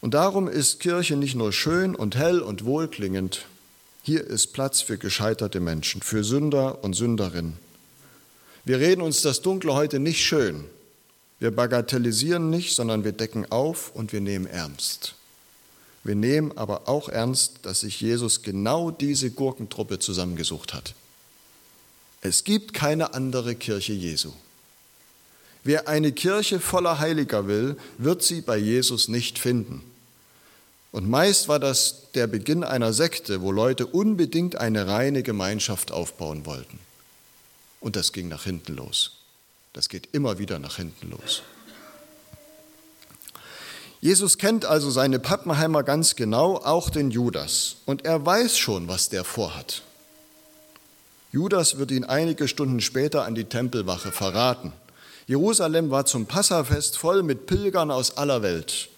Und 0.01 0.15
darum 0.15 0.49
ist 0.49 0.81
Kirche 0.81 1.17
nicht 1.17 1.37
nur 1.37 1.53
schön 1.53 1.95
und 1.95 2.17
hell 2.17 2.41
und 2.41 2.65
wohlklingend, 2.65 3.47
hier 4.03 4.23
ist 4.27 4.49
Platz 4.49 4.83
für 4.83 4.99
gescheiterte 4.99 5.61
Menschen, 5.61 6.03
für 6.03 6.25
Sünder 6.25 6.85
und 6.85 6.93
Sünderinnen. 6.93 7.57
Wir 8.67 8.79
reden 8.79 9.01
uns 9.01 9.23
das 9.23 9.41
Dunkle 9.41 9.73
heute 9.73 9.99
nicht 9.99 10.23
schön. 10.23 10.67
Wir 11.39 11.51
bagatellisieren 11.51 12.51
nicht, 12.51 12.75
sondern 12.75 13.05
wir 13.05 13.13
decken 13.13 13.51
auf 13.51 13.93
und 13.95 14.13
wir 14.13 14.21
nehmen 14.21 14.47
ernst. 14.47 15.15
Wir 16.05 16.15
nehmen 16.15 16.57
aber 16.57 16.89
auch 16.89 17.09
ernst, 17.09 17.61
dass 17.63 17.81
sich 17.81 18.01
Jesus 18.01 18.43
genau 18.43 18.91
diese 18.91 19.31
Gurkentruppe 19.31 19.99
zusammengesucht 19.99 20.75
hat. 20.75 20.95
Es 22.21 22.45
gibt 22.45 22.75
keine 22.75 23.15
andere 23.15 23.55
Kirche 23.55 23.95
Jesu. 23.95 24.33
Wer 25.65 25.89
eine 25.89 26.13
Kirche 26.13 26.61
voller 26.61 26.99
Heiliger 26.99 27.47
will, 27.47 27.77
wird 27.97 28.23
sie 28.23 28.43
bei 28.43 28.59
Jesus 28.59 29.09
nicht 29.09 29.39
finden. 29.39 29.83
Und 30.93 31.09
meist 31.09 31.49
war 31.49 31.59
das 31.59 32.11
der 32.15 32.27
Beginn 32.27 32.63
einer 32.63 32.93
Sekte, 32.93 33.41
wo 33.41 33.51
Leute 33.51 33.87
unbedingt 33.87 34.57
eine 34.57 34.87
reine 34.87 35.23
Gemeinschaft 35.23 35.91
aufbauen 35.91 36.45
wollten. 36.45 36.79
Und 37.81 37.97
das 37.97 38.13
ging 38.13 38.29
nach 38.29 38.45
hinten 38.45 38.75
los. 38.75 39.17
Das 39.73 39.89
geht 39.89 40.11
immer 40.13 40.39
wieder 40.39 40.59
nach 40.59 40.77
hinten 40.77 41.11
los. 41.11 41.43
Jesus 44.05 44.37
kennt 44.37 44.67
also 44.67 44.91
seine 44.91 45.19
Pappenheimer 45.19 45.83
ganz 45.83 46.15
genau, 46.15 46.57
auch 46.57 46.91
den 46.91 47.11
Judas. 47.11 47.77
Und 47.87 48.05
er 48.05 48.27
weiß 48.27 48.59
schon, 48.59 48.87
was 48.87 49.09
der 49.09 49.25
vorhat. 49.25 49.81
Judas 51.33 51.79
wird 51.79 51.91
ihn 51.91 52.05
einige 52.05 52.47
Stunden 52.47 52.83
später 52.83 53.25
an 53.25 53.35
die 53.35 53.47
Tempelwache 53.47 54.13
verraten. 54.13 54.75
Jerusalem 55.27 55.91
war 55.91 56.05
zum 56.05 56.27
Passafest 56.27 56.99
voll 56.99 57.23
mit 57.23 57.47
Pilgern 57.47 57.91
aus 57.91 58.19
aller 58.19 58.43
Welt. 58.43 58.91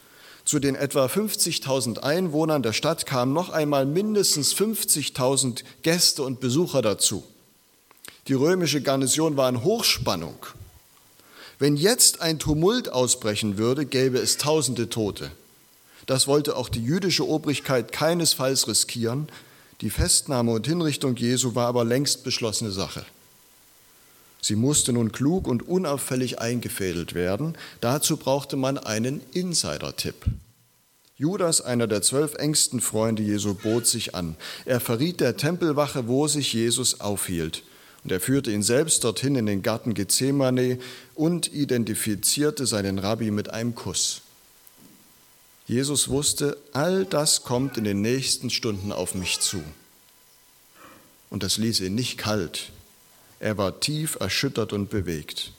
Zu 0.45 0.59
den 0.59 0.75
etwa 0.75 1.07
50.000 1.07 2.01
Einwohnern 2.01 2.65
der 2.65 2.73
Stadt 2.73 3.07
kamen 3.07 3.33
noch 3.33 3.51
einmal 3.51 3.87
mindestens 3.87 4.57
50.000 4.57 5.63
Gäste 5.83 6.25
und 6.25 6.41
Besucher 6.41 6.83
dazu. 6.83 7.23
Die 8.27 8.35
römische 8.35 8.83
Garnison 8.83 9.37
war 9.37 9.49
in 9.51 9.63
Hochspannung. 9.63 10.47
Wenn 11.59 11.77
jetzt 11.77 12.21
ein 12.21 12.39
Tumult 12.39 12.91
ausbrechen 12.91 13.57
würde, 13.57 13.87
gäbe 13.87 14.19
es 14.19 14.37
tausende 14.37 14.91
Tote. 14.91 15.31
Das 16.07 16.27
wollte 16.27 16.57
auch 16.57 16.69
die 16.69 16.83
jüdische 16.83 17.27
Obrigkeit 17.27 17.93
keinesfalls 17.93 18.69
riskieren. 18.69 19.29
Die 19.81 19.91
Festnahme 19.91 20.53
und 20.53 20.67
Hinrichtung 20.67 21.17
Jesu 21.17 21.55
war 21.55 21.67
aber 21.67 21.85
längst 21.85 22.25
beschlossene 22.25 22.71
Sache. 22.71 23.05
Sie 24.41 24.55
musste 24.55 24.93
nun 24.93 25.11
klug 25.13 25.49
und 25.49 25.67
unauffällig 25.67 26.41
eingefädelt 26.41 27.15
werden. 27.15 27.57
Dazu 27.81 28.17
brauchte 28.17 28.57
man 28.57 28.79
einen 28.79 29.21
Insider-Tipp. 29.33 30.27
Judas, 31.17 31.63
einer 31.63 31.87
der 31.87 32.03
zwölf 32.03 32.35
engsten 32.35 32.81
Freunde 32.81 33.23
Jesu, 33.23 33.55
bot 33.55 33.87
sich 33.87 34.15
an. 34.15 34.37
Er 34.67 34.81
verriet 34.81 35.21
der 35.21 35.39
Tempelwache, 35.39 36.07
wo 36.07 36.29
sich 36.29 36.53
Jesus 36.53 37.01
aufhielt. 37.01 37.63
Und 38.07 38.13
er 38.13 38.21
führte 38.21 38.53
ihn 38.53 38.63
selbst 38.63 39.03
dorthin 39.03 39.35
in 39.35 39.47
den 39.47 39.63
Garten 39.63 39.93
Gethsemane 39.93 40.79
und 41.17 41.53
identifizierte 41.53 42.65
seinen 42.65 43.01
Rabbi 43.01 43.33
mit 43.33 43.51
einem 43.51 43.75
Kuss. 43.75 44.21
Jesus 45.67 46.09
wusste, 46.09 46.57
all 46.73 47.05
das 47.05 47.43
kommt 47.43 47.77
in 47.77 47.83
den 47.83 48.03
nächsten 48.03 48.49
Stunden 48.49 48.93
auf 48.93 49.17
mich 49.17 49.41
zu. 49.41 49.61
Und 51.31 51.43
das 51.43 51.59
ließ 51.59 51.81
ihn 51.81 51.97
nicht 51.97 52.17
kalt. 52.17 52.71
Er 53.41 53.59
war 53.59 53.81
tief 53.81 54.17
erschüttert 54.21 54.73
und 54.73 54.89
bewegt. 54.89 55.51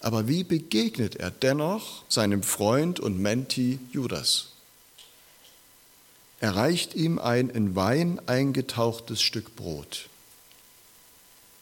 Aber 0.00 0.26
wie 0.26 0.42
begegnet 0.42 1.16
er 1.16 1.30
dennoch 1.30 2.04
seinem 2.08 2.42
Freund 2.42 2.98
und 2.98 3.18
Menti 3.18 3.78
Judas? 3.92 4.52
Er 6.40 6.56
reicht 6.56 6.94
ihm 6.94 7.18
ein 7.18 7.50
in 7.50 7.76
Wein 7.76 8.22
eingetauchtes 8.24 9.20
Stück 9.20 9.54
Brot 9.54 10.08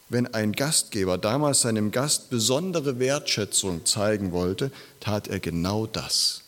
wenn 0.09 0.33
ein 0.35 0.53
Gastgeber 0.53 1.19
damals 1.19 1.61
seinem 1.61 1.91
Gast 1.91 2.31
besondere 2.31 2.99
Wertschätzung 2.99 3.85
zeigen 3.85 4.33
wollte, 4.33 4.71
tat 5.00 5.29
er 5.29 5.38
genau 5.38 5.87
das. 5.87 6.43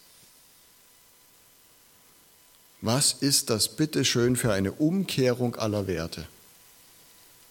Was 2.81 3.13
ist 3.13 3.51
das 3.51 3.69
bitteschön 3.69 4.37
für 4.37 4.53
eine 4.53 4.73
Umkehrung 4.73 5.57
aller 5.57 5.87
Werte? 5.87 6.27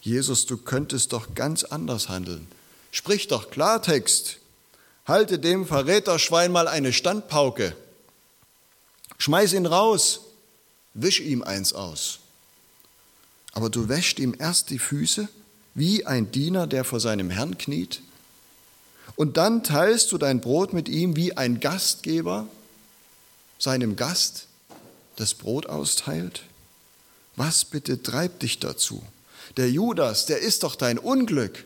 Jesus, 0.02 0.48
du 0.48 0.58
könntest 0.58 1.14
doch 1.14 1.36
ganz 1.36 1.64
anders 1.64 2.10
handeln. 2.10 2.48
Sprich 2.92 3.28
doch 3.28 3.52
Klartext. 3.52 4.38
Halte 5.06 5.38
dem 5.38 5.68
Verräterschwein 5.68 6.52
mal 6.52 6.68
eine 6.68 6.94
Standpauke. 6.94 7.76
Schmeiß 9.20 9.54
ihn 9.54 9.68
raus. 9.68 10.22
Wisch 10.96 11.20
ihm 11.20 11.44
eins 11.44 11.74
aus. 11.74 12.20
Aber 13.54 13.70
du 13.70 13.90
wäscht 13.90 14.18
ihm 14.18 14.36
erst 14.38 14.72
die 14.72 14.80
Füße? 14.80 15.28
Wie 15.74 16.06
ein 16.06 16.32
Diener, 16.32 16.68
der 16.68 16.84
vor 16.84 17.00
seinem 17.00 17.30
Herrn 17.30 17.58
kniet? 17.58 18.02
Und 19.16 19.38
dann 19.38 19.64
teilst 19.64 20.12
du 20.12 20.18
dein 20.18 20.42
Brot 20.42 20.74
mit 20.74 20.88
ihm 20.88 21.16
wie 21.16 21.36
ein 21.36 21.60
Gastgeber 21.60 22.48
seinem 23.58 23.96
Gast 23.96 24.48
das 25.18 25.34
Brot 25.34 25.66
austeilt? 25.66 26.44
Was 27.36 27.66
bitte 27.66 28.02
treibt 28.02 28.44
dich 28.44 28.60
dazu? 28.60 29.04
Der 29.58 29.70
Judas, 29.70 30.26
der 30.26 30.40
ist 30.40 30.64
doch 30.64 30.76
dein 30.76 30.98
Unglück. 30.98 31.66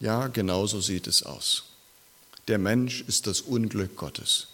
Ja, 0.00 0.28
genau 0.28 0.66
so 0.66 0.80
sieht 0.80 1.06
es 1.06 1.22
aus. 1.22 1.64
Der 2.48 2.58
Mensch 2.58 3.02
ist 3.08 3.26
das 3.26 3.40
Unglück 3.40 3.96
Gottes. 3.96 4.48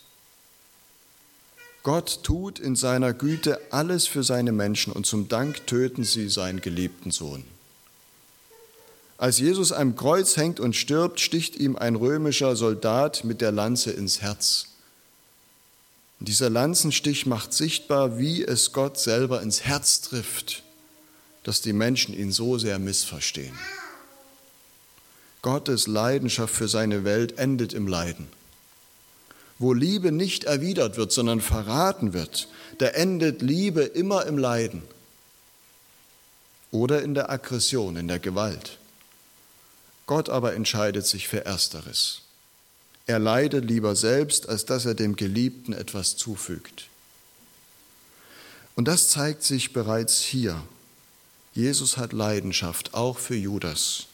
Gott 1.82 2.20
tut 2.22 2.58
in 2.58 2.76
seiner 2.76 3.12
Güte 3.12 3.60
alles 3.70 4.06
für 4.06 4.22
seine 4.22 4.52
Menschen 4.52 4.92
und 4.92 5.04
zum 5.04 5.28
Dank 5.28 5.66
töten 5.66 6.04
sie 6.04 6.28
seinen 6.28 6.60
geliebten 6.60 7.10
Sohn. 7.10 7.44
Als 9.22 9.38
Jesus 9.38 9.70
am 9.70 9.94
Kreuz 9.94 10.36
hängt 10.36 10.58
und 10.58 10.74
stirbt, 10.74 11.20
sticht 11.20 11.54
ihm 11.54 11.76
ein 11.76 11.94
römischer 11.94 12.56
Soldat 12.56 13.22
mit 13.22 13.40
der 13.40 13.52
Lanze 13.52 13.92
ins 13.92 14.20
Herz. 14.20 14.66
Und 16.18 16.26
dieser 16.28 16.50
Lanzenstich 16.50 17.24
macht 17.24 17.52
sichtbar, 17.52 18.18
wie 18.18 18.42
es 18.42 18.72
Gott 18.72 18.98
selber 18.98 19.40
ins 19.40 19.60
Herz 19.62 20.00
trifft, 20.00 20.64
dass 21.44 21.60
die 21.60 21.72
Menschen 21.72 22.18
ihn 22.18 22.32
so 22.32 22.58
sehr 22.58 22.80
missverstehen. 22.80 23.56
Gottes 25.40 25.86
Leidenschaft 25.86 26.52
für 26.52 26.66
seine 26.66 27.04
Welt 27.04 27.38
endet 27.38 27.74
im 27.74 27.86
Leiden. 27.86 28.26
Wo 29.60 29.72
Liebe 29.72 30.10
nicht 30.10 30.42
erwidert 30.42 30.96
wird, 30.96 31.12
sondern 31.12 31.40
verraten 31.40 32.12
wird, 32.12 32.48
da 32.78 32.86
endet 32.86 33.40
Liebe 33.40 33.82
immer 33.82 34.26
im 34.26 34.36
Leiden 34.36 34.82
oder 36.72 37.02
in 37.02 37.14
der 37.14 37.30
Aggression, 37.30 37.94
in 37.94 38.08
der 38.08 38.18
Gewalt. 38.18 38.78
Gott 40.14 40.28
aber 40.28 40.52
entscheidet 40.52 41.06
sich 41.06 41.26
für 41.26 41.46
Ersteres. 41.46 42.20
Er 43.06 43.18
leidet 43.18 43.64
lieber 43.64 43.96
selbst, 43.96 44.46
als 44.46 44.66
dass 44.66 44.84
er 44.84 44.92
dem 44.92 45.16
Geliebten 45.16 45.72
etwas 45.72 46.18
zufügt. 46.18 46.88
Und 48.76 48.88
das 48.88 49.08
zeigt 49.08 49.42
sich 49.42 49.72
bereits 49.72 50.20
hier. 50.20 50.62
Jesus 51.54 51.96
hat 51.96 52.12
Leidenschaft, 52.12 52.92
auch 52.92 53.16
für 53.16 53.36
Judas. 53.36 54.04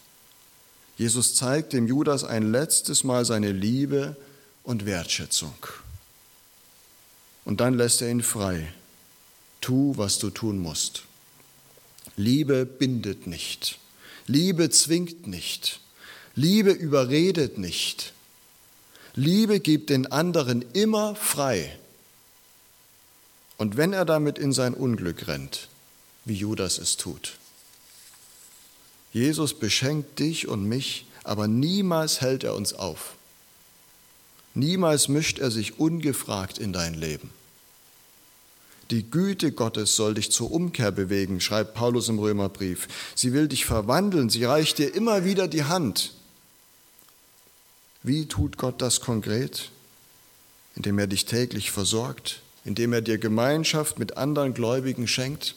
Jesus 0.96 1.34
zeigt 1.34 1.72
dem 1.72 1.88
Judas 1.88 2.22
ein 2.22 2.52
letztes 2.52 3.02
Mal 3.02 3.24
seine 3.24 3.50
Liebe 3.50 4.16
und 4.62 4.86
Wertschätzung. 4.86 5.58
Und 7.44 7.60
dann 7.60 7.74
lässt 7.74 8.02
er 8.02 8.10
ihn 8.12 8.22
frei. 8.22 8.72
Tu, 9.60 9.94
was 9.96 10.20
du 10.20 10.30
tun 10.30 10.58
musst. 10.58 11.02
Liebe 12.16 12.66
bindet 12.66 13.26
nicht. 13.26 13.80
Liebe 14.28 14.68
zwingt 14.68 15.26
nicht. 15.26 15.80
Liebe 16.38 16.70
überredet 16.70 17.58
nicht. 17.58 18.12
Liebe 19.16 19.58
gibt 19.58 19.90
den 19.90 20.06
anderen 20.06 20.64
immer 20.72 21.16
frei. 21.16 21.76
Und 23.56 23.76
wenn 23.76 23.92
er 23.92 24.04
damit 24.04 24.38
in 24.38 24.52
sein 24.52 24.72
Unglück 24.74 25.26
rennt, 25.26 25.66
wie 26.24 26.34
Judas 26.34 26.78
es 26.78 26.96
tut. 26.96 27.38
Jesus 29.12 29.58
beschenkt 29.58 30.20
dich 30.20 30.46
und 30.46 30.62
mich, 30.62 31.06
aber 31.24 31.48
niemals 31.48 32.20
hält 32.20 32.44
er 32.44 32.54
uns 32.54 32.72
auf. 32.72 33.16
Niemals 34.54 35.08
mischt 35.08 35.40
er 35.40 35.50
sich 35.50 35.80
ungefragt 35.80 36.58
in 36.58 36.72
dein 36.72 36.94
Leben. 36.94 37.30
Die 38.92 39.10
Güte 39.10 39.50
Gottes 39.50 39.96
soll 39.96 40.14
dich 40.14 40.30
zur 40.30 40.52
Umkehr 40.52 40.92
bewegen, 40.92 41.40
schreibt 41.40 41.74
Paulus 41.74 42.08
im 42.08 42.20
Römerbrief. 42.20 42.86
Sie 43.16 43.32
will 43.32 43.48
dich 43.48 43.64
verwandeln, 43.64 44.30
sie 44.30 44.44
reicht 44.44 44.78
dir 44.78 44.94
immer 44.94 45.24
wieder 45.24 45.48
die 45.48 45.64
Hand. 45.64 46.12
Wie 48.02 48.26
tut 48.26 48.56
Gott 48.56 48.80
das 48.80 49.00
konkret? 49.00 49.70
Indem 50.76 50.98
er 50.98 51.06
dich 51.06 51.24
täglich 51.24 51.70
versorgt, 51.70 52.42
indem 52.64 52.92
er 52.92 53.00
dir 53.00 53.18
Gemeinschaft 53.18 53.98
mit 53.98 54.16
anderen 54.16 54.54
Gläubigen 54.54 55.08
schenkt, 55.08 55.56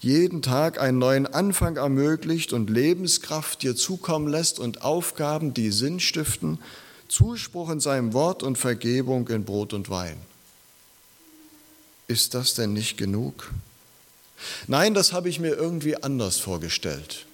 jeden 0.00 0.42
Tag 0.42 0.80
einen 0.80 0.98
neuen 0.98 1.26
Anfang 1.26 1.76
ermöglicht 1.76 2.52
und 2.52 2.70
Lebenskraft 2.70 3.62
dir 3.62 3.74
zukommen 3.74 4.28
lässt 4.28 4.60
und 4.60 4.82
Aufgaben, 4.82 5.54
die 5.54 5.72
Sinn 5.72 5.98
stiften, 5.98 6.58
Zuspruch 7.08 7.70
in 7.70 7.80
seinem 7.80 8.12
Wort 8.12 8.42
und 8.42 8.58
Vergebung 8.58 9.26
in 9.28 9.44
Brot 9.44 9.72
und 9.72 9.90
Wein. 9.90 10.18
Ist 12.06 12.34
das 12.34 12.54
denn 12.54 12.72
nicht 12.72 12.96
genug? 12.96 13.50
Nein, 14.66 14.94
das 14.94 15.12
habe 15.12 15.28
ich 15.28 15.40
mir 15.40 15.54
irgendwie 15.54 15.96
anders 15.96 16.38
vorgestellt. 16.38 17.26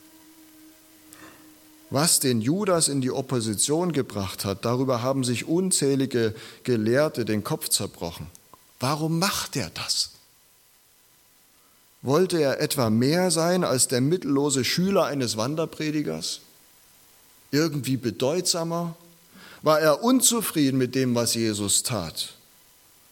Was 1.90 2.20
den 2.20 2.40
Judas 2.40 2.88
in 2.88 3.00
die 3.00 3.10
Opposition 3.10 3.92
gebracht 3.92 4.44
hat, 4.44 4.64
darüber 4.64 5.02
haben 5.02 5.22
sich 5.22 5.46
unzählige 5.46 6.34
Gelehrte 6.64 7.24
den 7.24 7.44
Kopf 7.44 7.68
zerbrochen. 7.68 8.26
Warum 8.80 9.18
macht 9.18 9.56
er 9.56 9.70
das? 9.70 10.10
Wollte 12.02 12.40
er 12.40 12.60
etwa 12.60 12.90
mehr 12.90 13.30
sein 13.30 13.64
als 13.64 13.88
der 13.88 14.00
mittellose 14.00 14.64
Schüler 14.64 15.04
eines 15.04 15.36
Wanderpredigers? 15.36 16.40
Irgendwie 17.50 17.96
bedeutsamer? 17.96 18.94
War 19.62 19.80
er 19.80 20.02
unzufrieden 20.02 20.76
mit 20.76 20.94
dem, 20.94 21.14
was 21.14 21.34
Jesus 21.34 21.82
tat? 21.82 22.34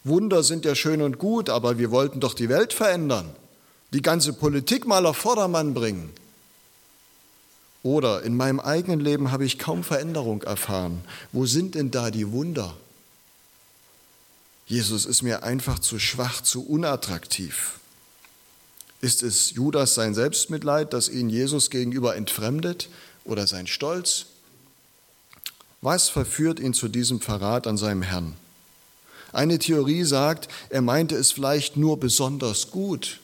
Wunder 0.03 0.43
sind 0.43 0.65
ja 0.65 0.75
schön 0.75 1.01
und 1.01 1.17
gut, 1.17 1.49
aber 1.49 1.79
wir 1.79 1.89
wollten 1.89 2.19
doch 2.19 2.33
die 2.33 2.49
Welt 2.49 2.73
verändern, 2.73 3.33
die 3.93 4.01
ganze 4.01 4.33
Politik 4.33 4.85
mal 4.85 5.05
auf 5.05 5.17
Vordermann 5.17 5.73
bringen. 5.73 6.11
Oder 7.83 8.23
in 8.23 8.35
meinem 8.35 8.61
eigenen 8.61 9.01
Leben 9.01 9.31
habe 9.31 9.45
ich 9.45 9.59
kaum 9.59 9.83
Veränderung 9.83 10.41
erfahren. 10.43 11.03
Wo 11.33 11.45
sind 11.45 11.75
denn 11.75 11.91
da 11.91 12.11
die 12.11 12.31
Wunder? 12.31 12.75
Jesus 14.65 15.05
ist 15.05 15.21
mir 15.21 15.43
einfach 15.43 15.79
zu 15.79 15.99
schwach, 15.99 16.41
zu 16.41 16.65
unattraktiv. 16.65 17.79
Ist 19.01 19.21
es 19.21 19.51
Judas 19.51 19.95
sein 19.95 20.13
Selbstmitleid, 20.13 20.93
das 20.93 21.09
ihn 21.09 21.29
Jesus 21.29 21.69
gegenüber 21.69 22.15
entfremdet, 22.15 22.87
oder 23.25 23.47
sein 23.47 23.67
Stolz? 23.67 24.27
Was 25.81 26.07
verführt 26.07 26.61
ihn 26.61 26.73
zu 26.73 26.87
diesem 26.87 27.19
Verrat 27.19 27.67
an 27.67 27.77
seinem 27.77 28.01
Herrn? 28.01 28.35
Eine 29.33 29.59
Theorie 29.59 30.03
sagt, 30.03 30.47
er 30.69 30.81
meinte 30.81 31.15
es 31.15 31.33
vielleicht 31.33 31.75
nur 31.75 31.99
besonders 31.99 32.71
gut. 32.71 33.19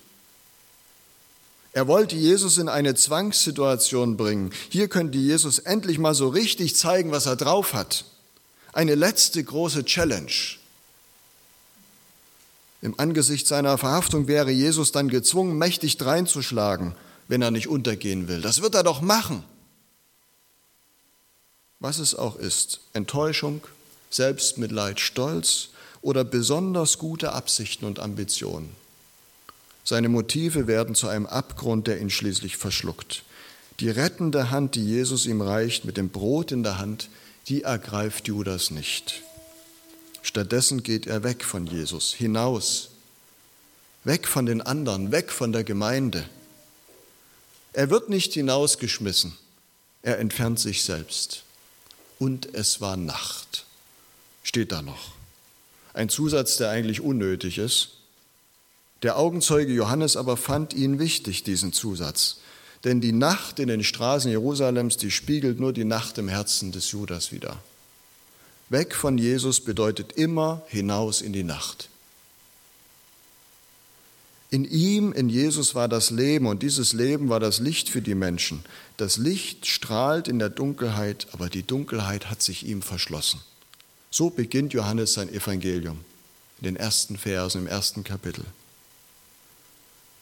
Er 1.73 1.88
wollte 1.88 2.15
Jesus 2.15 2.58
in 2.58 2.67
eine 2.67 2.95
Zwangssituation 2.95 4.17
bringen. 4.17 4.51
Hier 4.69 4.88
könnte 4.88 5.17
Jesus 5.17 5.60
endlich 5.60 5.99
mal 5.99 6.15
so 6.15 6.27
richtig 6.27 6.75
zeigen, 6.75 7.12
was 7.12 7.25
er 7.27 7.36
drauf 7.36 7.73
hat. 7.73 8.05
Eine 8.73 8.95
letzte 8.95 9.43
große 9.43 9.86
Challenge. 9.86 10.32
Im 12.82 12.99
Angesicht 12.99 13.45
seiner 13.45 13.77
Verhaftung 13.77 14.27
wäre 14.27 14.51
Jesus 14.51 14.91
dann 14.91 15.10
gezwungen, 15.10 15.58
mächtig 15.58 15.97
dreinzuschlagen, 15.97 16.95
wenn 17.27 17.41
er 17.41 17.51
nicht 17.51 17.67
untergehen 17.67 18.27
will. 18.27 18.41
Das 18.41 18.62
wird 18.62 18.73
er 18.73 18.84
doch 18.84 19.01
machen. 19.01 19.43
Was 21.79 21.99
es 21.99 22.15
auch 22.15 22.36
ist, 22.36 22.82
Enttäuschung, 22.93 23.62
Selbstmitleid, 24.10 24.99
Stolz 24.99 25.69
oder 26.01 26.23
besonders 26.23 26.97
gute 26.97 27.34
Absichten 27.34 27.86
und 27.86 27.99
Ambitionen. 27.99 28.75
Seine 29.89 30.08
Motive 30.08 30.67
werden 30.67 30.93
zu 30.93 31.08
einem 31.08 31.25
Abgrund, 31.25 31.88
der 31.88 31.99
ihn 31.99 32.12
schließlich 32.12 32.58
verschluckt. 32.58 33.23
Die 33.80 33.89
rettende 33.89 34.52
Hand, 34.52 34.75
die 34.75 34.86
Jesus 34.86 35.25
ihm 35.25 35.41
reicht, 35.41 35.84
mit 35.84 35.97
dem 35.97 36.10
Brot 36.10 36.52
in 36.52 36.62
der 36.62 36.78
Hand, 36.78 37.10
die 37.47 37.63
ergreift 37.63 38.28
Judas 38.28 38.69
nicht. 38.69 39.23
Stattdessen 40.21 40.84
geht 40.84 41.08
er 41.08 41.23
weg 41.23 41.43
von 41.43 41.65
Jesus, 41.65 42.13
hinaus, 42.13 42.91
weg 44.04 44.28
von 44.28 44.45
den 44.45 44.62
anderen, 44.62 45.12
weg 45.12 45.32
von 45.32 45.52
der 45.52 45.63
Gemeinde. 45.63 46.23
Er 47.73 47.89
wird 47.89 48.10
nicht 48.10 48.36
hinausgeschmissen, 48.36 49.36
er 50.04 50.19
entfernt 50.19 50.60
sich 50.60 50.84
selbst. 50.84 51.41
Und 52.19 52.54
es 52.54 52.80
war 52.80 52.95
Nacht, 52.95 53.65
steht 54.43 54.71
da 54.71 54.84
noch. 54.84 55.13
Ein 55.95 56.10
Zusatz, 56.10 56.58
der 56.58 56.69
eigentlich 56.69 57.02
unnötig 57.02 57.58
ist. 57.58 57.95
Der 59.03 59.17
Augenzeuge 59.17 59.71
Johannes 59.71 60.17
aber 60.17 60.35
fand 60.35 60.73
ihn 60.73 60.99
wichtig, 60.99 61.43
diesen 61.43 61.73
Zusatz. 61.73 62.38
Denn 62.83 63.01
die 63.01 63.12
Nacht 63.12 63.59
in 63.59 63.67
den 63.67 63.83
Straßen 63.83 64.31
Jerusalems, 64.31 64.97
die 64.97 65.12
spiegelt 65.12 65.59
nur 65.59 65.73
die 65.73 65.85
Nacht 65.85 66.17
im 66.17 66.29
Herzen 66.29 66.71
des 66.71 66.91
Judas 66.91 67.31
wider. 67.31 67.57
Weg 68.69 68.95
von 68.95 69.17
Jesus 69.17 69.62
bedeutet 69.62 70.13
immer 70.13 70.62
hinaus 70.67 71.21
in 71.21 71.33
die 71.33 71.43
Nacht. 71.43 71.89
In 74.51 74.65
ihm, 74.65 75.13
in 75.13 75.29
Jesus 75.29 75.75
war 75.75 75.88
das 75.88 76.09
Leben 76.09 76.47
und 76.47 76.63
dieses 76.63 76.93
Leben 76.93 77.29
war 77.29 77.39
das 77.39 77.59
Licht 77.59 77.89
für 77.89 78.01
die 78.01 78.15
Menschen. 78.15 78.63
Das 78.97 79.17
Licht 79.17 79.67
strahlt 79.67 80.27
in 80.27 80.39
der 80.39 80.49
Dunkelheit, 80.49 81.27
aber 81.33 81.49
die 81.49 81.63
Dunkelheit 81.63 82.29
hat 82.29 82.41
sich 82.41 82.65
ihm 82.65 82.81
verschlossen. 82.81 83.41
So 84.09 84.31
beginnt 84.31 84.73
Johannes 84.73 85.13
sein 85.13 85.29
Evangelium 85.29 85.99
in 86.59 86.63
den 86.65 86.75
ersten 86.75 87.17
Versen 87.17 87.62
im 87.62 87.67
ersten 87.67 88.03
Kapitel. 88.03 88.43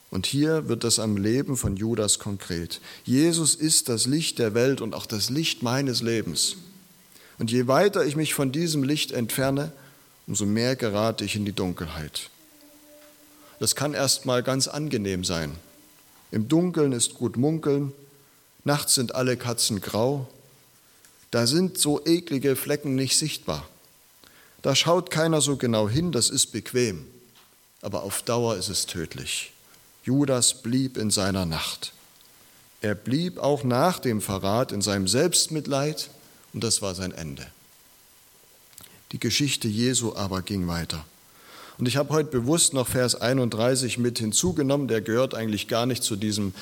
Und 0.10 0.26
hier 0.26 0.70
wird 0.70 0.84
das 0.84 1.00
am 1.00 1.18
Leben 1.18 1.58
von 1.58 1.76
Judas 1.76 2.20
konkret. 2.20 2.80
Jesus 3.04 3.56
ist 3.56 3.90
das 3.90 4.06
Licht 4.06 4.40
der 4.40 4.54
Welt 4.54 4.80
und 4.82 4.96
auch 4.96 5.06
das 5.06 5.30
Licht 5.30 5.64
meines 5.64 6.02
Lebens. 6.02 6.56
Und 7.40 7.52
je 7.52 7.68
weiter 7.68 8.06
ich 8.06 8.16
mich 8.16 8.34
von 8.34 8.52
diesem 8.52 8.84
Licht 8.84 9.12
entferne, 9.12 9.72
umso 10.26 10.46
mehr 10.46 10.76
gerate 10.76 11.26
ich 11.26 11.36
in 11.36 11.46
die 11.46 11.54
Dunkelheit. 11.54 12.30
Das 13.60 13.76
kann 13.76 13.94
erst 13.94 14.26
mal 14.26 14.44
ganz 14.44 14.68
angenehm 14.68 15.24
sein. 15.24 15.56
Im 16.32 16.48
Dunkeln 16.48 16.92
ist 16.92 17.16
gut 17.16 17.38
munkeln, 17.38 17.92
nachts 18.64 18.96
sind 18.96 19.16
alle 19.16 19.38
Katzen 19.38 19.82
grau, 19.82 20.28
da 21.32 21.48
sind 21.48 21.78
so 21.78 22.06
eklige 22.06 22.56
Flecken 22.56 22.96
nicht 22.96 23.18
sichtbar. 23.18 23.68
Da 24.62 24.76
schaut 24.76 25.12
keiner 25.12 25.42
so 25.42 25.58
genau 25.58 25.88
hin, 25.90 26.12
das 26.12 26.30
ist 26.30 26.48
bequem, 26.48 27.06
aber 27.82 28.04
auf 28.04 28.22
Dauer 28.24 28.58
ist 28.58 28.70
es 28.70 28.86
tödlich. 28.86 29.52
Judas 30.08 30.54
blieb 30.54 30.98
in 30.98 31.12
seiner 31.12 31.46
Nacht. 31.46 31.92
Er 32.80 32.96
blieb 32.96 33.40
auch 33.40 33.66
nach 33.66 34.00
dem 34.00 34.22
Verrat 34.22 34.72
in 34.72 34.82
seinem 34.82 35.06
Selbstmitleid 35.06 36.10
und 36.54 36.64
das 36.64 36.82
war 36.82 36.96
sein 36.96 37.12
Ende. 37.12 37.46
Die 39.12 39.20
Geschichte 39.20 39.68
Jesu 39.68 40.16
aber 40.16 40.44
ging 40.44 40.66
weiter. 40.70 41.04
Und 41.78 41.90
ich 41.90 41.98
habe 41.98 42.14
heute 42.14 42.30
bewusst 42.30 42.74
noch 42.74 42.88
Vers 42.88 43.20
31 43.20 43.98
mit 43.98 44.18
hinzugenommen, 44.20 44.88
der 44.88 45.02
gehört 45.02 45.36
eigentlich 45.36 45.68
gar 45.68 45.86
nicht 45.86 46.04
zu 46.04 46.16
diesem 46.16 46.54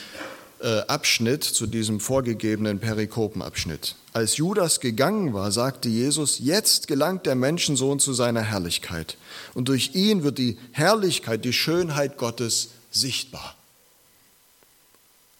äh, 0.59 0.79
Abschnitt, 0.87 1.43
zu 1.43 1.67
diesem 1.67 1.99
vorgegebenen 1.99 2.79
Perikopenabschnitt. 2.79 3.95
Als 4.11 4.37
Judas 4.37 4.79
gegangen 4.79 5.35
war, 5.35 5.51
sagte 5.51 5.87
Jesus, 5.87 6.39
jetzt 6.39 6.87
gelangt 6.87 7.27
der 7.27 7.35
Menschensohn 7.35 7.99
zu 7.99 8.13
seiner 8.13 8.41
Herrlichkeit. 8.41 9.17
Und 9.53 9.67
durch 9.67 9.93
ihn 9.93 10.23
wird 10.23 10.39
die 10.39 10.57
Herrlichkeit, 10.71 11.45
die 11.45 11.53
Schönheit 11.53 12.17
Gottes 12.17 12.69
sichtbar. 12.95 13.55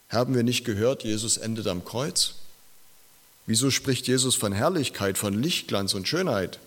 Haben 0.09 0.35
wir 0.35 0.43
nicht 0.43 0.65
gehört, 0.65 1.03
Jesus 1.03 1.37
endet 1.37 1.67
am 1.67 1.83
Kreuz? 1.83 2.35
Wieso 3.47 3.69
spricht 3.69 4.07
Jesus 4.07 4.35
von 4.35 4.53
Herrlichkeit, 4.53 5.17
von 5.17 5.33
Lichtglanz 5.33 5.93
und 5.93 6.07
Schönheit? 6.07 6.59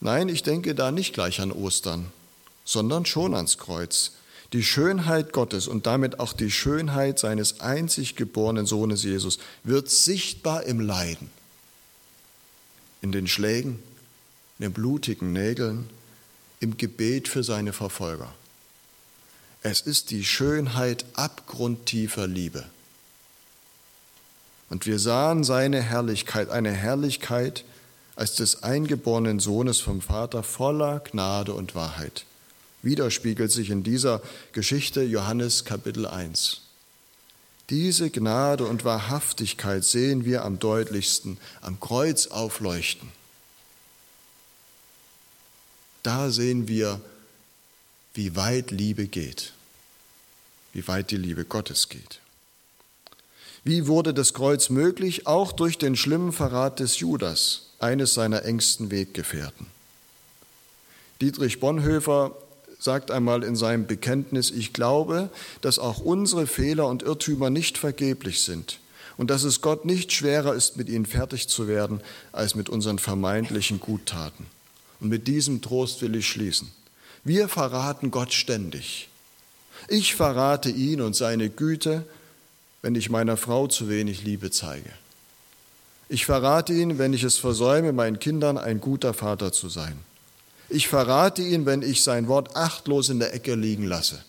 Nein, 0.00 0.28
ich 0.28 0.42
denke 0.42 0.74
da 0.74 0.92
nicht 0.92 1.14
gleich 1.14 1.40
an 1.40 1.50
Ostern, 1.50 2.12
sondern 2.64 3.06
schon 3.06 3.34
ans 3.34 3.58
Kreuz. 3.58 4.12
Die 4.52 4.62
Schönheit 4.62 5.32
Gottes 5.32 5.66
und 5.66 5.86
damit 5.86 6.20
auch 6.20 6.32
die 6.32 6.50
Schönheit 6.50 7.18
seines 7.18 7.60
einzig 7.60 8.14
geborenen 8.14 8.66
Sohnes 8.66 9.02
Jesus 9.02 9.38
wird 9.64 9.90
sichtbar 9.90 10.62
im 10.64 10.80
Leiden, 10.80 11.30
in 13.02 13.10
den 13.10 13.26
Schlägen, 13.26 13.82
in 14.58 14.64
den 14.64 14.72
blutigen 14.72 15.32
Nägeln, 15.32 15.90
im 16.60 16.76
Gebet 16.76 17.28
für 17.28 17.42
seine 17.42 17.72
Verfolger. 17.72 18.32
Es 19.62 19.80
ist 19.80 20.10
die 20.10 20.24
Schönheit 20.24 21.04
abgrundtiefer 21.14 22.26
Liebe. 22.26 22.64
Und 24.68 24.86
wir 24.86 24.98
sahen 24.98 25.44
seine 25.44 25.82
Herrlichkeit, 25.82 26.50
eine 26.50 26.72
Herrlichkeit 26.72 27.64
als 28.16 28.34
des 28.34 28.62
eingeborenen 28.62 29.40
Sohnes 29.40 29.80
vom 29.80 30.00
Vater 30.00 30.42
voller 30.42 31.00
Gnade 31.00 31.52
und 31.52 31.74
Wahrheit. 31.74 32.24
Widerspiegelt 32.82 33.52
sich 33.52 33.70
in 33.70 33.82
dieser 33.82 34.22
Geschichte 34.52 35.02
Johannes 35.02 35.64
Kapitel 35.64 36.06
1. 36.06 36.62
Diese 37.68 38.10
Gnade 38.10 38.64
und 38.64 38.84
Wahrhaftigkeit 38.84 39.84
sehen 39.84 40.24
wir 40.24 40.44
am 40.44 40.58
deutlichsten 40.60 41.36
am 41.60 41.80
Kreuz 41.80 42.28
aufleuchten. 42.28 43.08
Da 46.06 46.30
sehen 46.30 46.68
wir, 46.68 47.00
wie 48.14 48.36
weit 48.36 48.70
Liebe 48.70 49.08
geht, 49.08 49.52
wie 50.72 50.86
weit 50.86 51.10
die 51.10 51.16
Liebe 51.16 51.44
Gottes 51.44 51.88
geht. 51.88 52.20
Wie 53.64 53.88
wurde 53.88 54.14
das 54.14 54.32
Kreuz 54.32 54.70
möglich? 54.70 55.26
Auch 55.26 55.50
durch 55.50 55.78
den 55.78 55.96
schlimmen 55.96 56.32
Verrat 56.32 56.78
des 56.78 57.00
Judas, 57.00 57.70
eines 57.80 58.14
seiner 58.14 58.44
engsten 58.44 58.92
Weggefährten. 58.92 59.66
Dietrich 61.20 61.58
Bonhoeffer 61.58 62.36
sagt 62.78 63.10
einmal 63.10 63.42
in 63.42 63.56
seinem 63.56 63.88
Bekenntnis, 63.88 64.52
ich 64.52 64.72
glaube, 64.72 65.28
dass 65.60 65.80
auch 65.80 65.98
unsere 65.98 66.46
Fehler 66.46 66.86
und 66.86 67.02
Irrtümer 67.02 67.50
nicht 67.50 67.78
vergeblich 67.78 68.42
sind 68.42 68.78
und 69.16 69.28
dass 69.28 69.42
es 69.42 69.60
Gott 69.60 69.84
nicht 69.84 70.12
schwerer 70.12 70.54
ist, 70.54 70.76
mit 70.76 70.88
ihnen 70.88 71.06
fertig 71.06 71.48
zu 71.48 71.66
werden, 71.66 72.00
als 72.30 72.54
mit 72.54 72.68
unseren 72.68 73.00
vermeintlichen 73.00 73.80
Guttaten. 73.80 74.46
Und 75.00 75.08
mit 75.08 75.26
diesem 75.26 75.62
Trost 75.62 76.02
will 76.02 76.14
ich 76.16 76.28
schließen. 76.28 76.70
Wir 77.24 77.48
verraten 77.48 78.10
Gott 78.10 78.32
ständig. 78.32 79.08
Ich 79.88 80.14
verrate 80.14 80.70
ihn 80.70 81.00
und 81.00 81.14
seine 81.14 81.50
Güte, 81.50 82.06
wenn 82.82 82.94
ich 82.94 83.10
meiner 83.10 83.36
Frau 83.36 83.66
zu 83.66 83.88
wenig 83.88 84.22
Liebe 84.22 84.50
zeige. 84.50 84.90
Ich 86.08 86.24
verrate 86.24 86.72
ihn, 86.72 86.98
wenn 86.98 87.12
ich 87.12 87.24
es 87.24 87.36
versäume, 87.36 87.92
meinen 87.92 88.18
Kindern 88.20 88.58
ein 88.58 88.80
guter 88.80 89.12
Vater 89.12 89.52
zu 89.52 89.68
sein. 89.68 89.98
Ich 90.68 90.88
verrate 90.88 91.42
ihn, 91.42 91.66
wenn 91.66 91.82
ich 91.82 92.02
sein 92.02 92.28
Wort 92.28 92.56
achtlos 92.56 93.08
in 93.08 93.18
der 93.18 93.34
Ecke 93.34 93.54
liegen 93.54 93.84
lasse. 93.84 94.24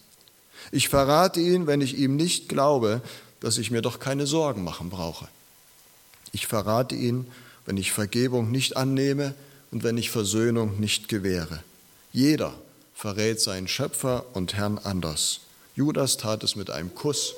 Ich 0.72 0.90
verrate 0.90 1.40
ihn, 1.40 1.68
wenn 1.68 1.82
ich 1.82 1.98
ihm 1.98 2.16
nicht 2.16 2.50
glaube, 2.50 3.02
dass 3.40 3.58
ich 3.58 3.72
mir 3.72 3.82
doch 3.82 4.00
keine 4.00 4.28
Sorgen 4.28 4.64
machen 4.64 4.90
brauche. 4.90 5.28
Ich 6.32 6.48
verrate 6.48 6.96
ihn, 6.96 7.28
wenn 7.66 7.78
ich 7.78 7.92
Vergebung 7.92 8.52
nicht 8.52 8.76
annehme 8.76 9.36
und 9.72 9.84
wenn 9.84 9.98
ich 9.98 10.10
Versöhnung 10.10 10.80
nicht 10.80 11.08
gewähre. 11.10 11.64
Jeder 12.14 12.54
verrät 12.94 13.40
seinen 13.42 13.68
Schöpfer 13.68 14.26
und 14.34 14.54
Herrn 14.54 14.78
anders. 14.78 15.42
Judas 15.76 16.18
tat 16.18 16.44
es 16.44 16.56
mit 16.56 16.70
einem 16.70 16.96
Kuss 16.96 17.36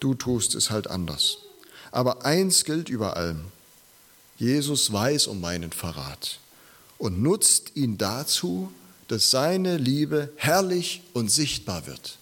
du 0.00 0.14
tust 0.14 0.54
es 0.54 0.70
halt 0.70 0.88
anders. 0.88 1.38
Aber 1.90 2.24
eins 2.24 2.64
gilt 2.64 2.88
über 2.88 3.16
allem. 3.16 3.46
Jesus 4.36 4.92
weiß 4.92 5.26
um 5.26 5.40
meinen 5.40 5.72
Verrat 5.72 6.38
und 6.98 7.22
nutzt 7.22 7.72
ihn 7.74 7.98
dazu, 7.98 8.72
dass 9.08 9.30
seine 9.30 9.78
Liebe 9.78 10.30
herrlich 10.36 11.02
und 11.12 11.30
sichtbar 11.30 11.86
wird. 11.86 12.18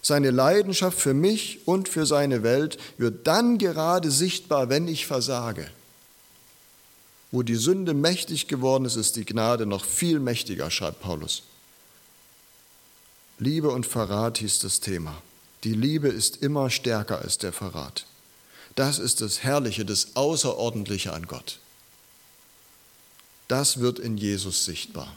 Seine 0.00 0.30
Leidenschaft 0.30 0.98
für 0.98 1.14
mich 1.14 1.60
und 1.66 1.88
für 1.88 2.06
seine 2.06 2.42
Welt 2.42 2.78
wird 2.98 3.26
dann 3.26 3.58
gerade 3.58 4.10
sichtbar, 4.10 4.68
wenn 4.68 4.86
ich 4.86 5.06
versage. 5.06 5.66
Wo 7.34 7.42
die 7.42 7.56
Sünde 7.56 7.94
mächtig 7.94 8.46
geworden 8.46 8.84
ist, 8.84 8.94
ist 8.94 9.16
die 9.16 9.24
Gnade 9.24 9.66
noch 9.66 9.84
viel 9.84 10.20
mächtiger, 10.20 10.70
schreibt 10.70 11.00
Paulus. 11.00 11.42
Liebe 13.40 13.72
und 13.72 13.86
Verrat 13.86 14.38
hieß 14.38 14.60
das 14.60 14.78
Thema. 14.78 15.20
Die 15.64 15.72
Liebe 15.72 16.06
ist 16.06 16.36
immer 16.44 16.70
stärker 16.70 17.18
als 17.18 17.36
der 17.38 17.52
Verrat. 17.52 18.06
Das 18.76 19.00
ist 19.00 19.20
das 19.20 19.42
Herrliche, 19.42 19.84
das 19.84 20.14
Außerordentliche 20.14 21.12
an 21.12 21.26
Gott. 21.26 21.58
Das 23.48 23.80
wird 23.80 23.98
in 23.98 24.16
Jesus 24.16 24.64
sichtbar. 24.64 25.12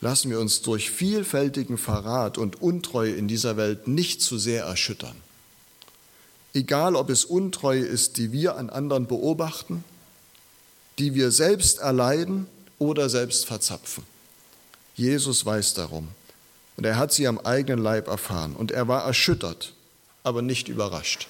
Lassen 0.00 0.28
wir 0.28 0.40
uns 0.40 0.62
durch 0.62 0.90
vielfältigen 0.90 1.78
Verrat 1.78 2.36
und 2.36 2.60
Untreue 2.60 3.12
in 3.12 3.28
dieser 3.28 3.56
Welt 3.56 3.86
nicht 3.86 4.22
zu 4.22 4.38
sehr 4.38 4.64
erschüttern. 4.64 5.14
Egal, 6.52 6.96
ob 6.96 7.10
es 7.10 7.24
Untreue 7.24 7.84
ist, 7.84 8.16
die 8.16 8.32
wir 8.32 8.56
an 8.56 8.70
anderen 8.70 9.06
beobachten, 9.06 9.84
die 10.98 11.14
wir 11.14 11.30
selbst 11.30 11.78
erleiden 11.78 12.46
oder 12.78 13.08
selbst 13.08 13.46
verzapfen. 13.46 14.04
Jesus 14.94 15.44
weiß 15.46 15.74
darum. 15.74 16.08
Und 16.76 16.84
er 16.84 16.96
hat 16.96 17.12
sie 17.12 17.26
am 17.26 17.38
eigenen 17.38 17.82
Leib 17.82 18.08
erfahren. 18.08 18.54
Und 18.54 18.70
er 18.70 18.86
war 18.88 19.04
erschüttert, 19.04 19.74
aber 20.22 20.42
nicht 20.42 20.68
überrascht. 20.68 21.28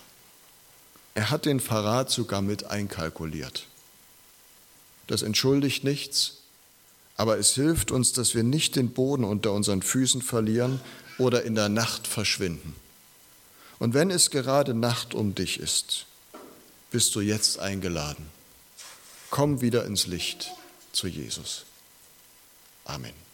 Er 1.14 1.30
hat 1.30 1.46
den 1.46 1.60
Verrat 1.60 2.10
sogar 2.10 2.42
mit 2.42 2.64
einkalkuliert. 2.64 3.66
Das 5.06 5.22
entschuldigt 5.22 5.84
nichts, 5.84 6.34
aber 7.16 7.38
es 7.38 7.54
hilft 7.54 7.90
uns, 7.90 8.12
dass 8.12 8.34
wir 8.34 8.42
nicht 8.42 8.76
den 8.76 8.90
Boden 8.90 9.24
unter 9.24 9.52
unseren 9.52 9.82
Füßen 9.82 10.22
verlieren 10.22 10.80
oder 11.18 11.42
in 11.42 11.54
der 11.54 11.68
Nacht 11.68 12.06
verschwinden. 12.06 12.76
Und 13.78 13.94
wenn 13.94 14.10
es 14.10 14.30
gerade 14.30 14.74
Nacht 14.74 15.14
um 15.14 15.34
dich 15.34 15.60
ist, 15.60 16.06
bist 16.90 17.14
du 17.14 17.20
jetzt 17.20 17.58
eingeladen. 17.58 18.37
Komm 19.30 19.60
wieder 19.60 19.84
ins 19.84 20.06
Licht 20.06 20.52
zu 20.92 21.06
Jesus. 21.06 21.66
Amen. 22.84 23.27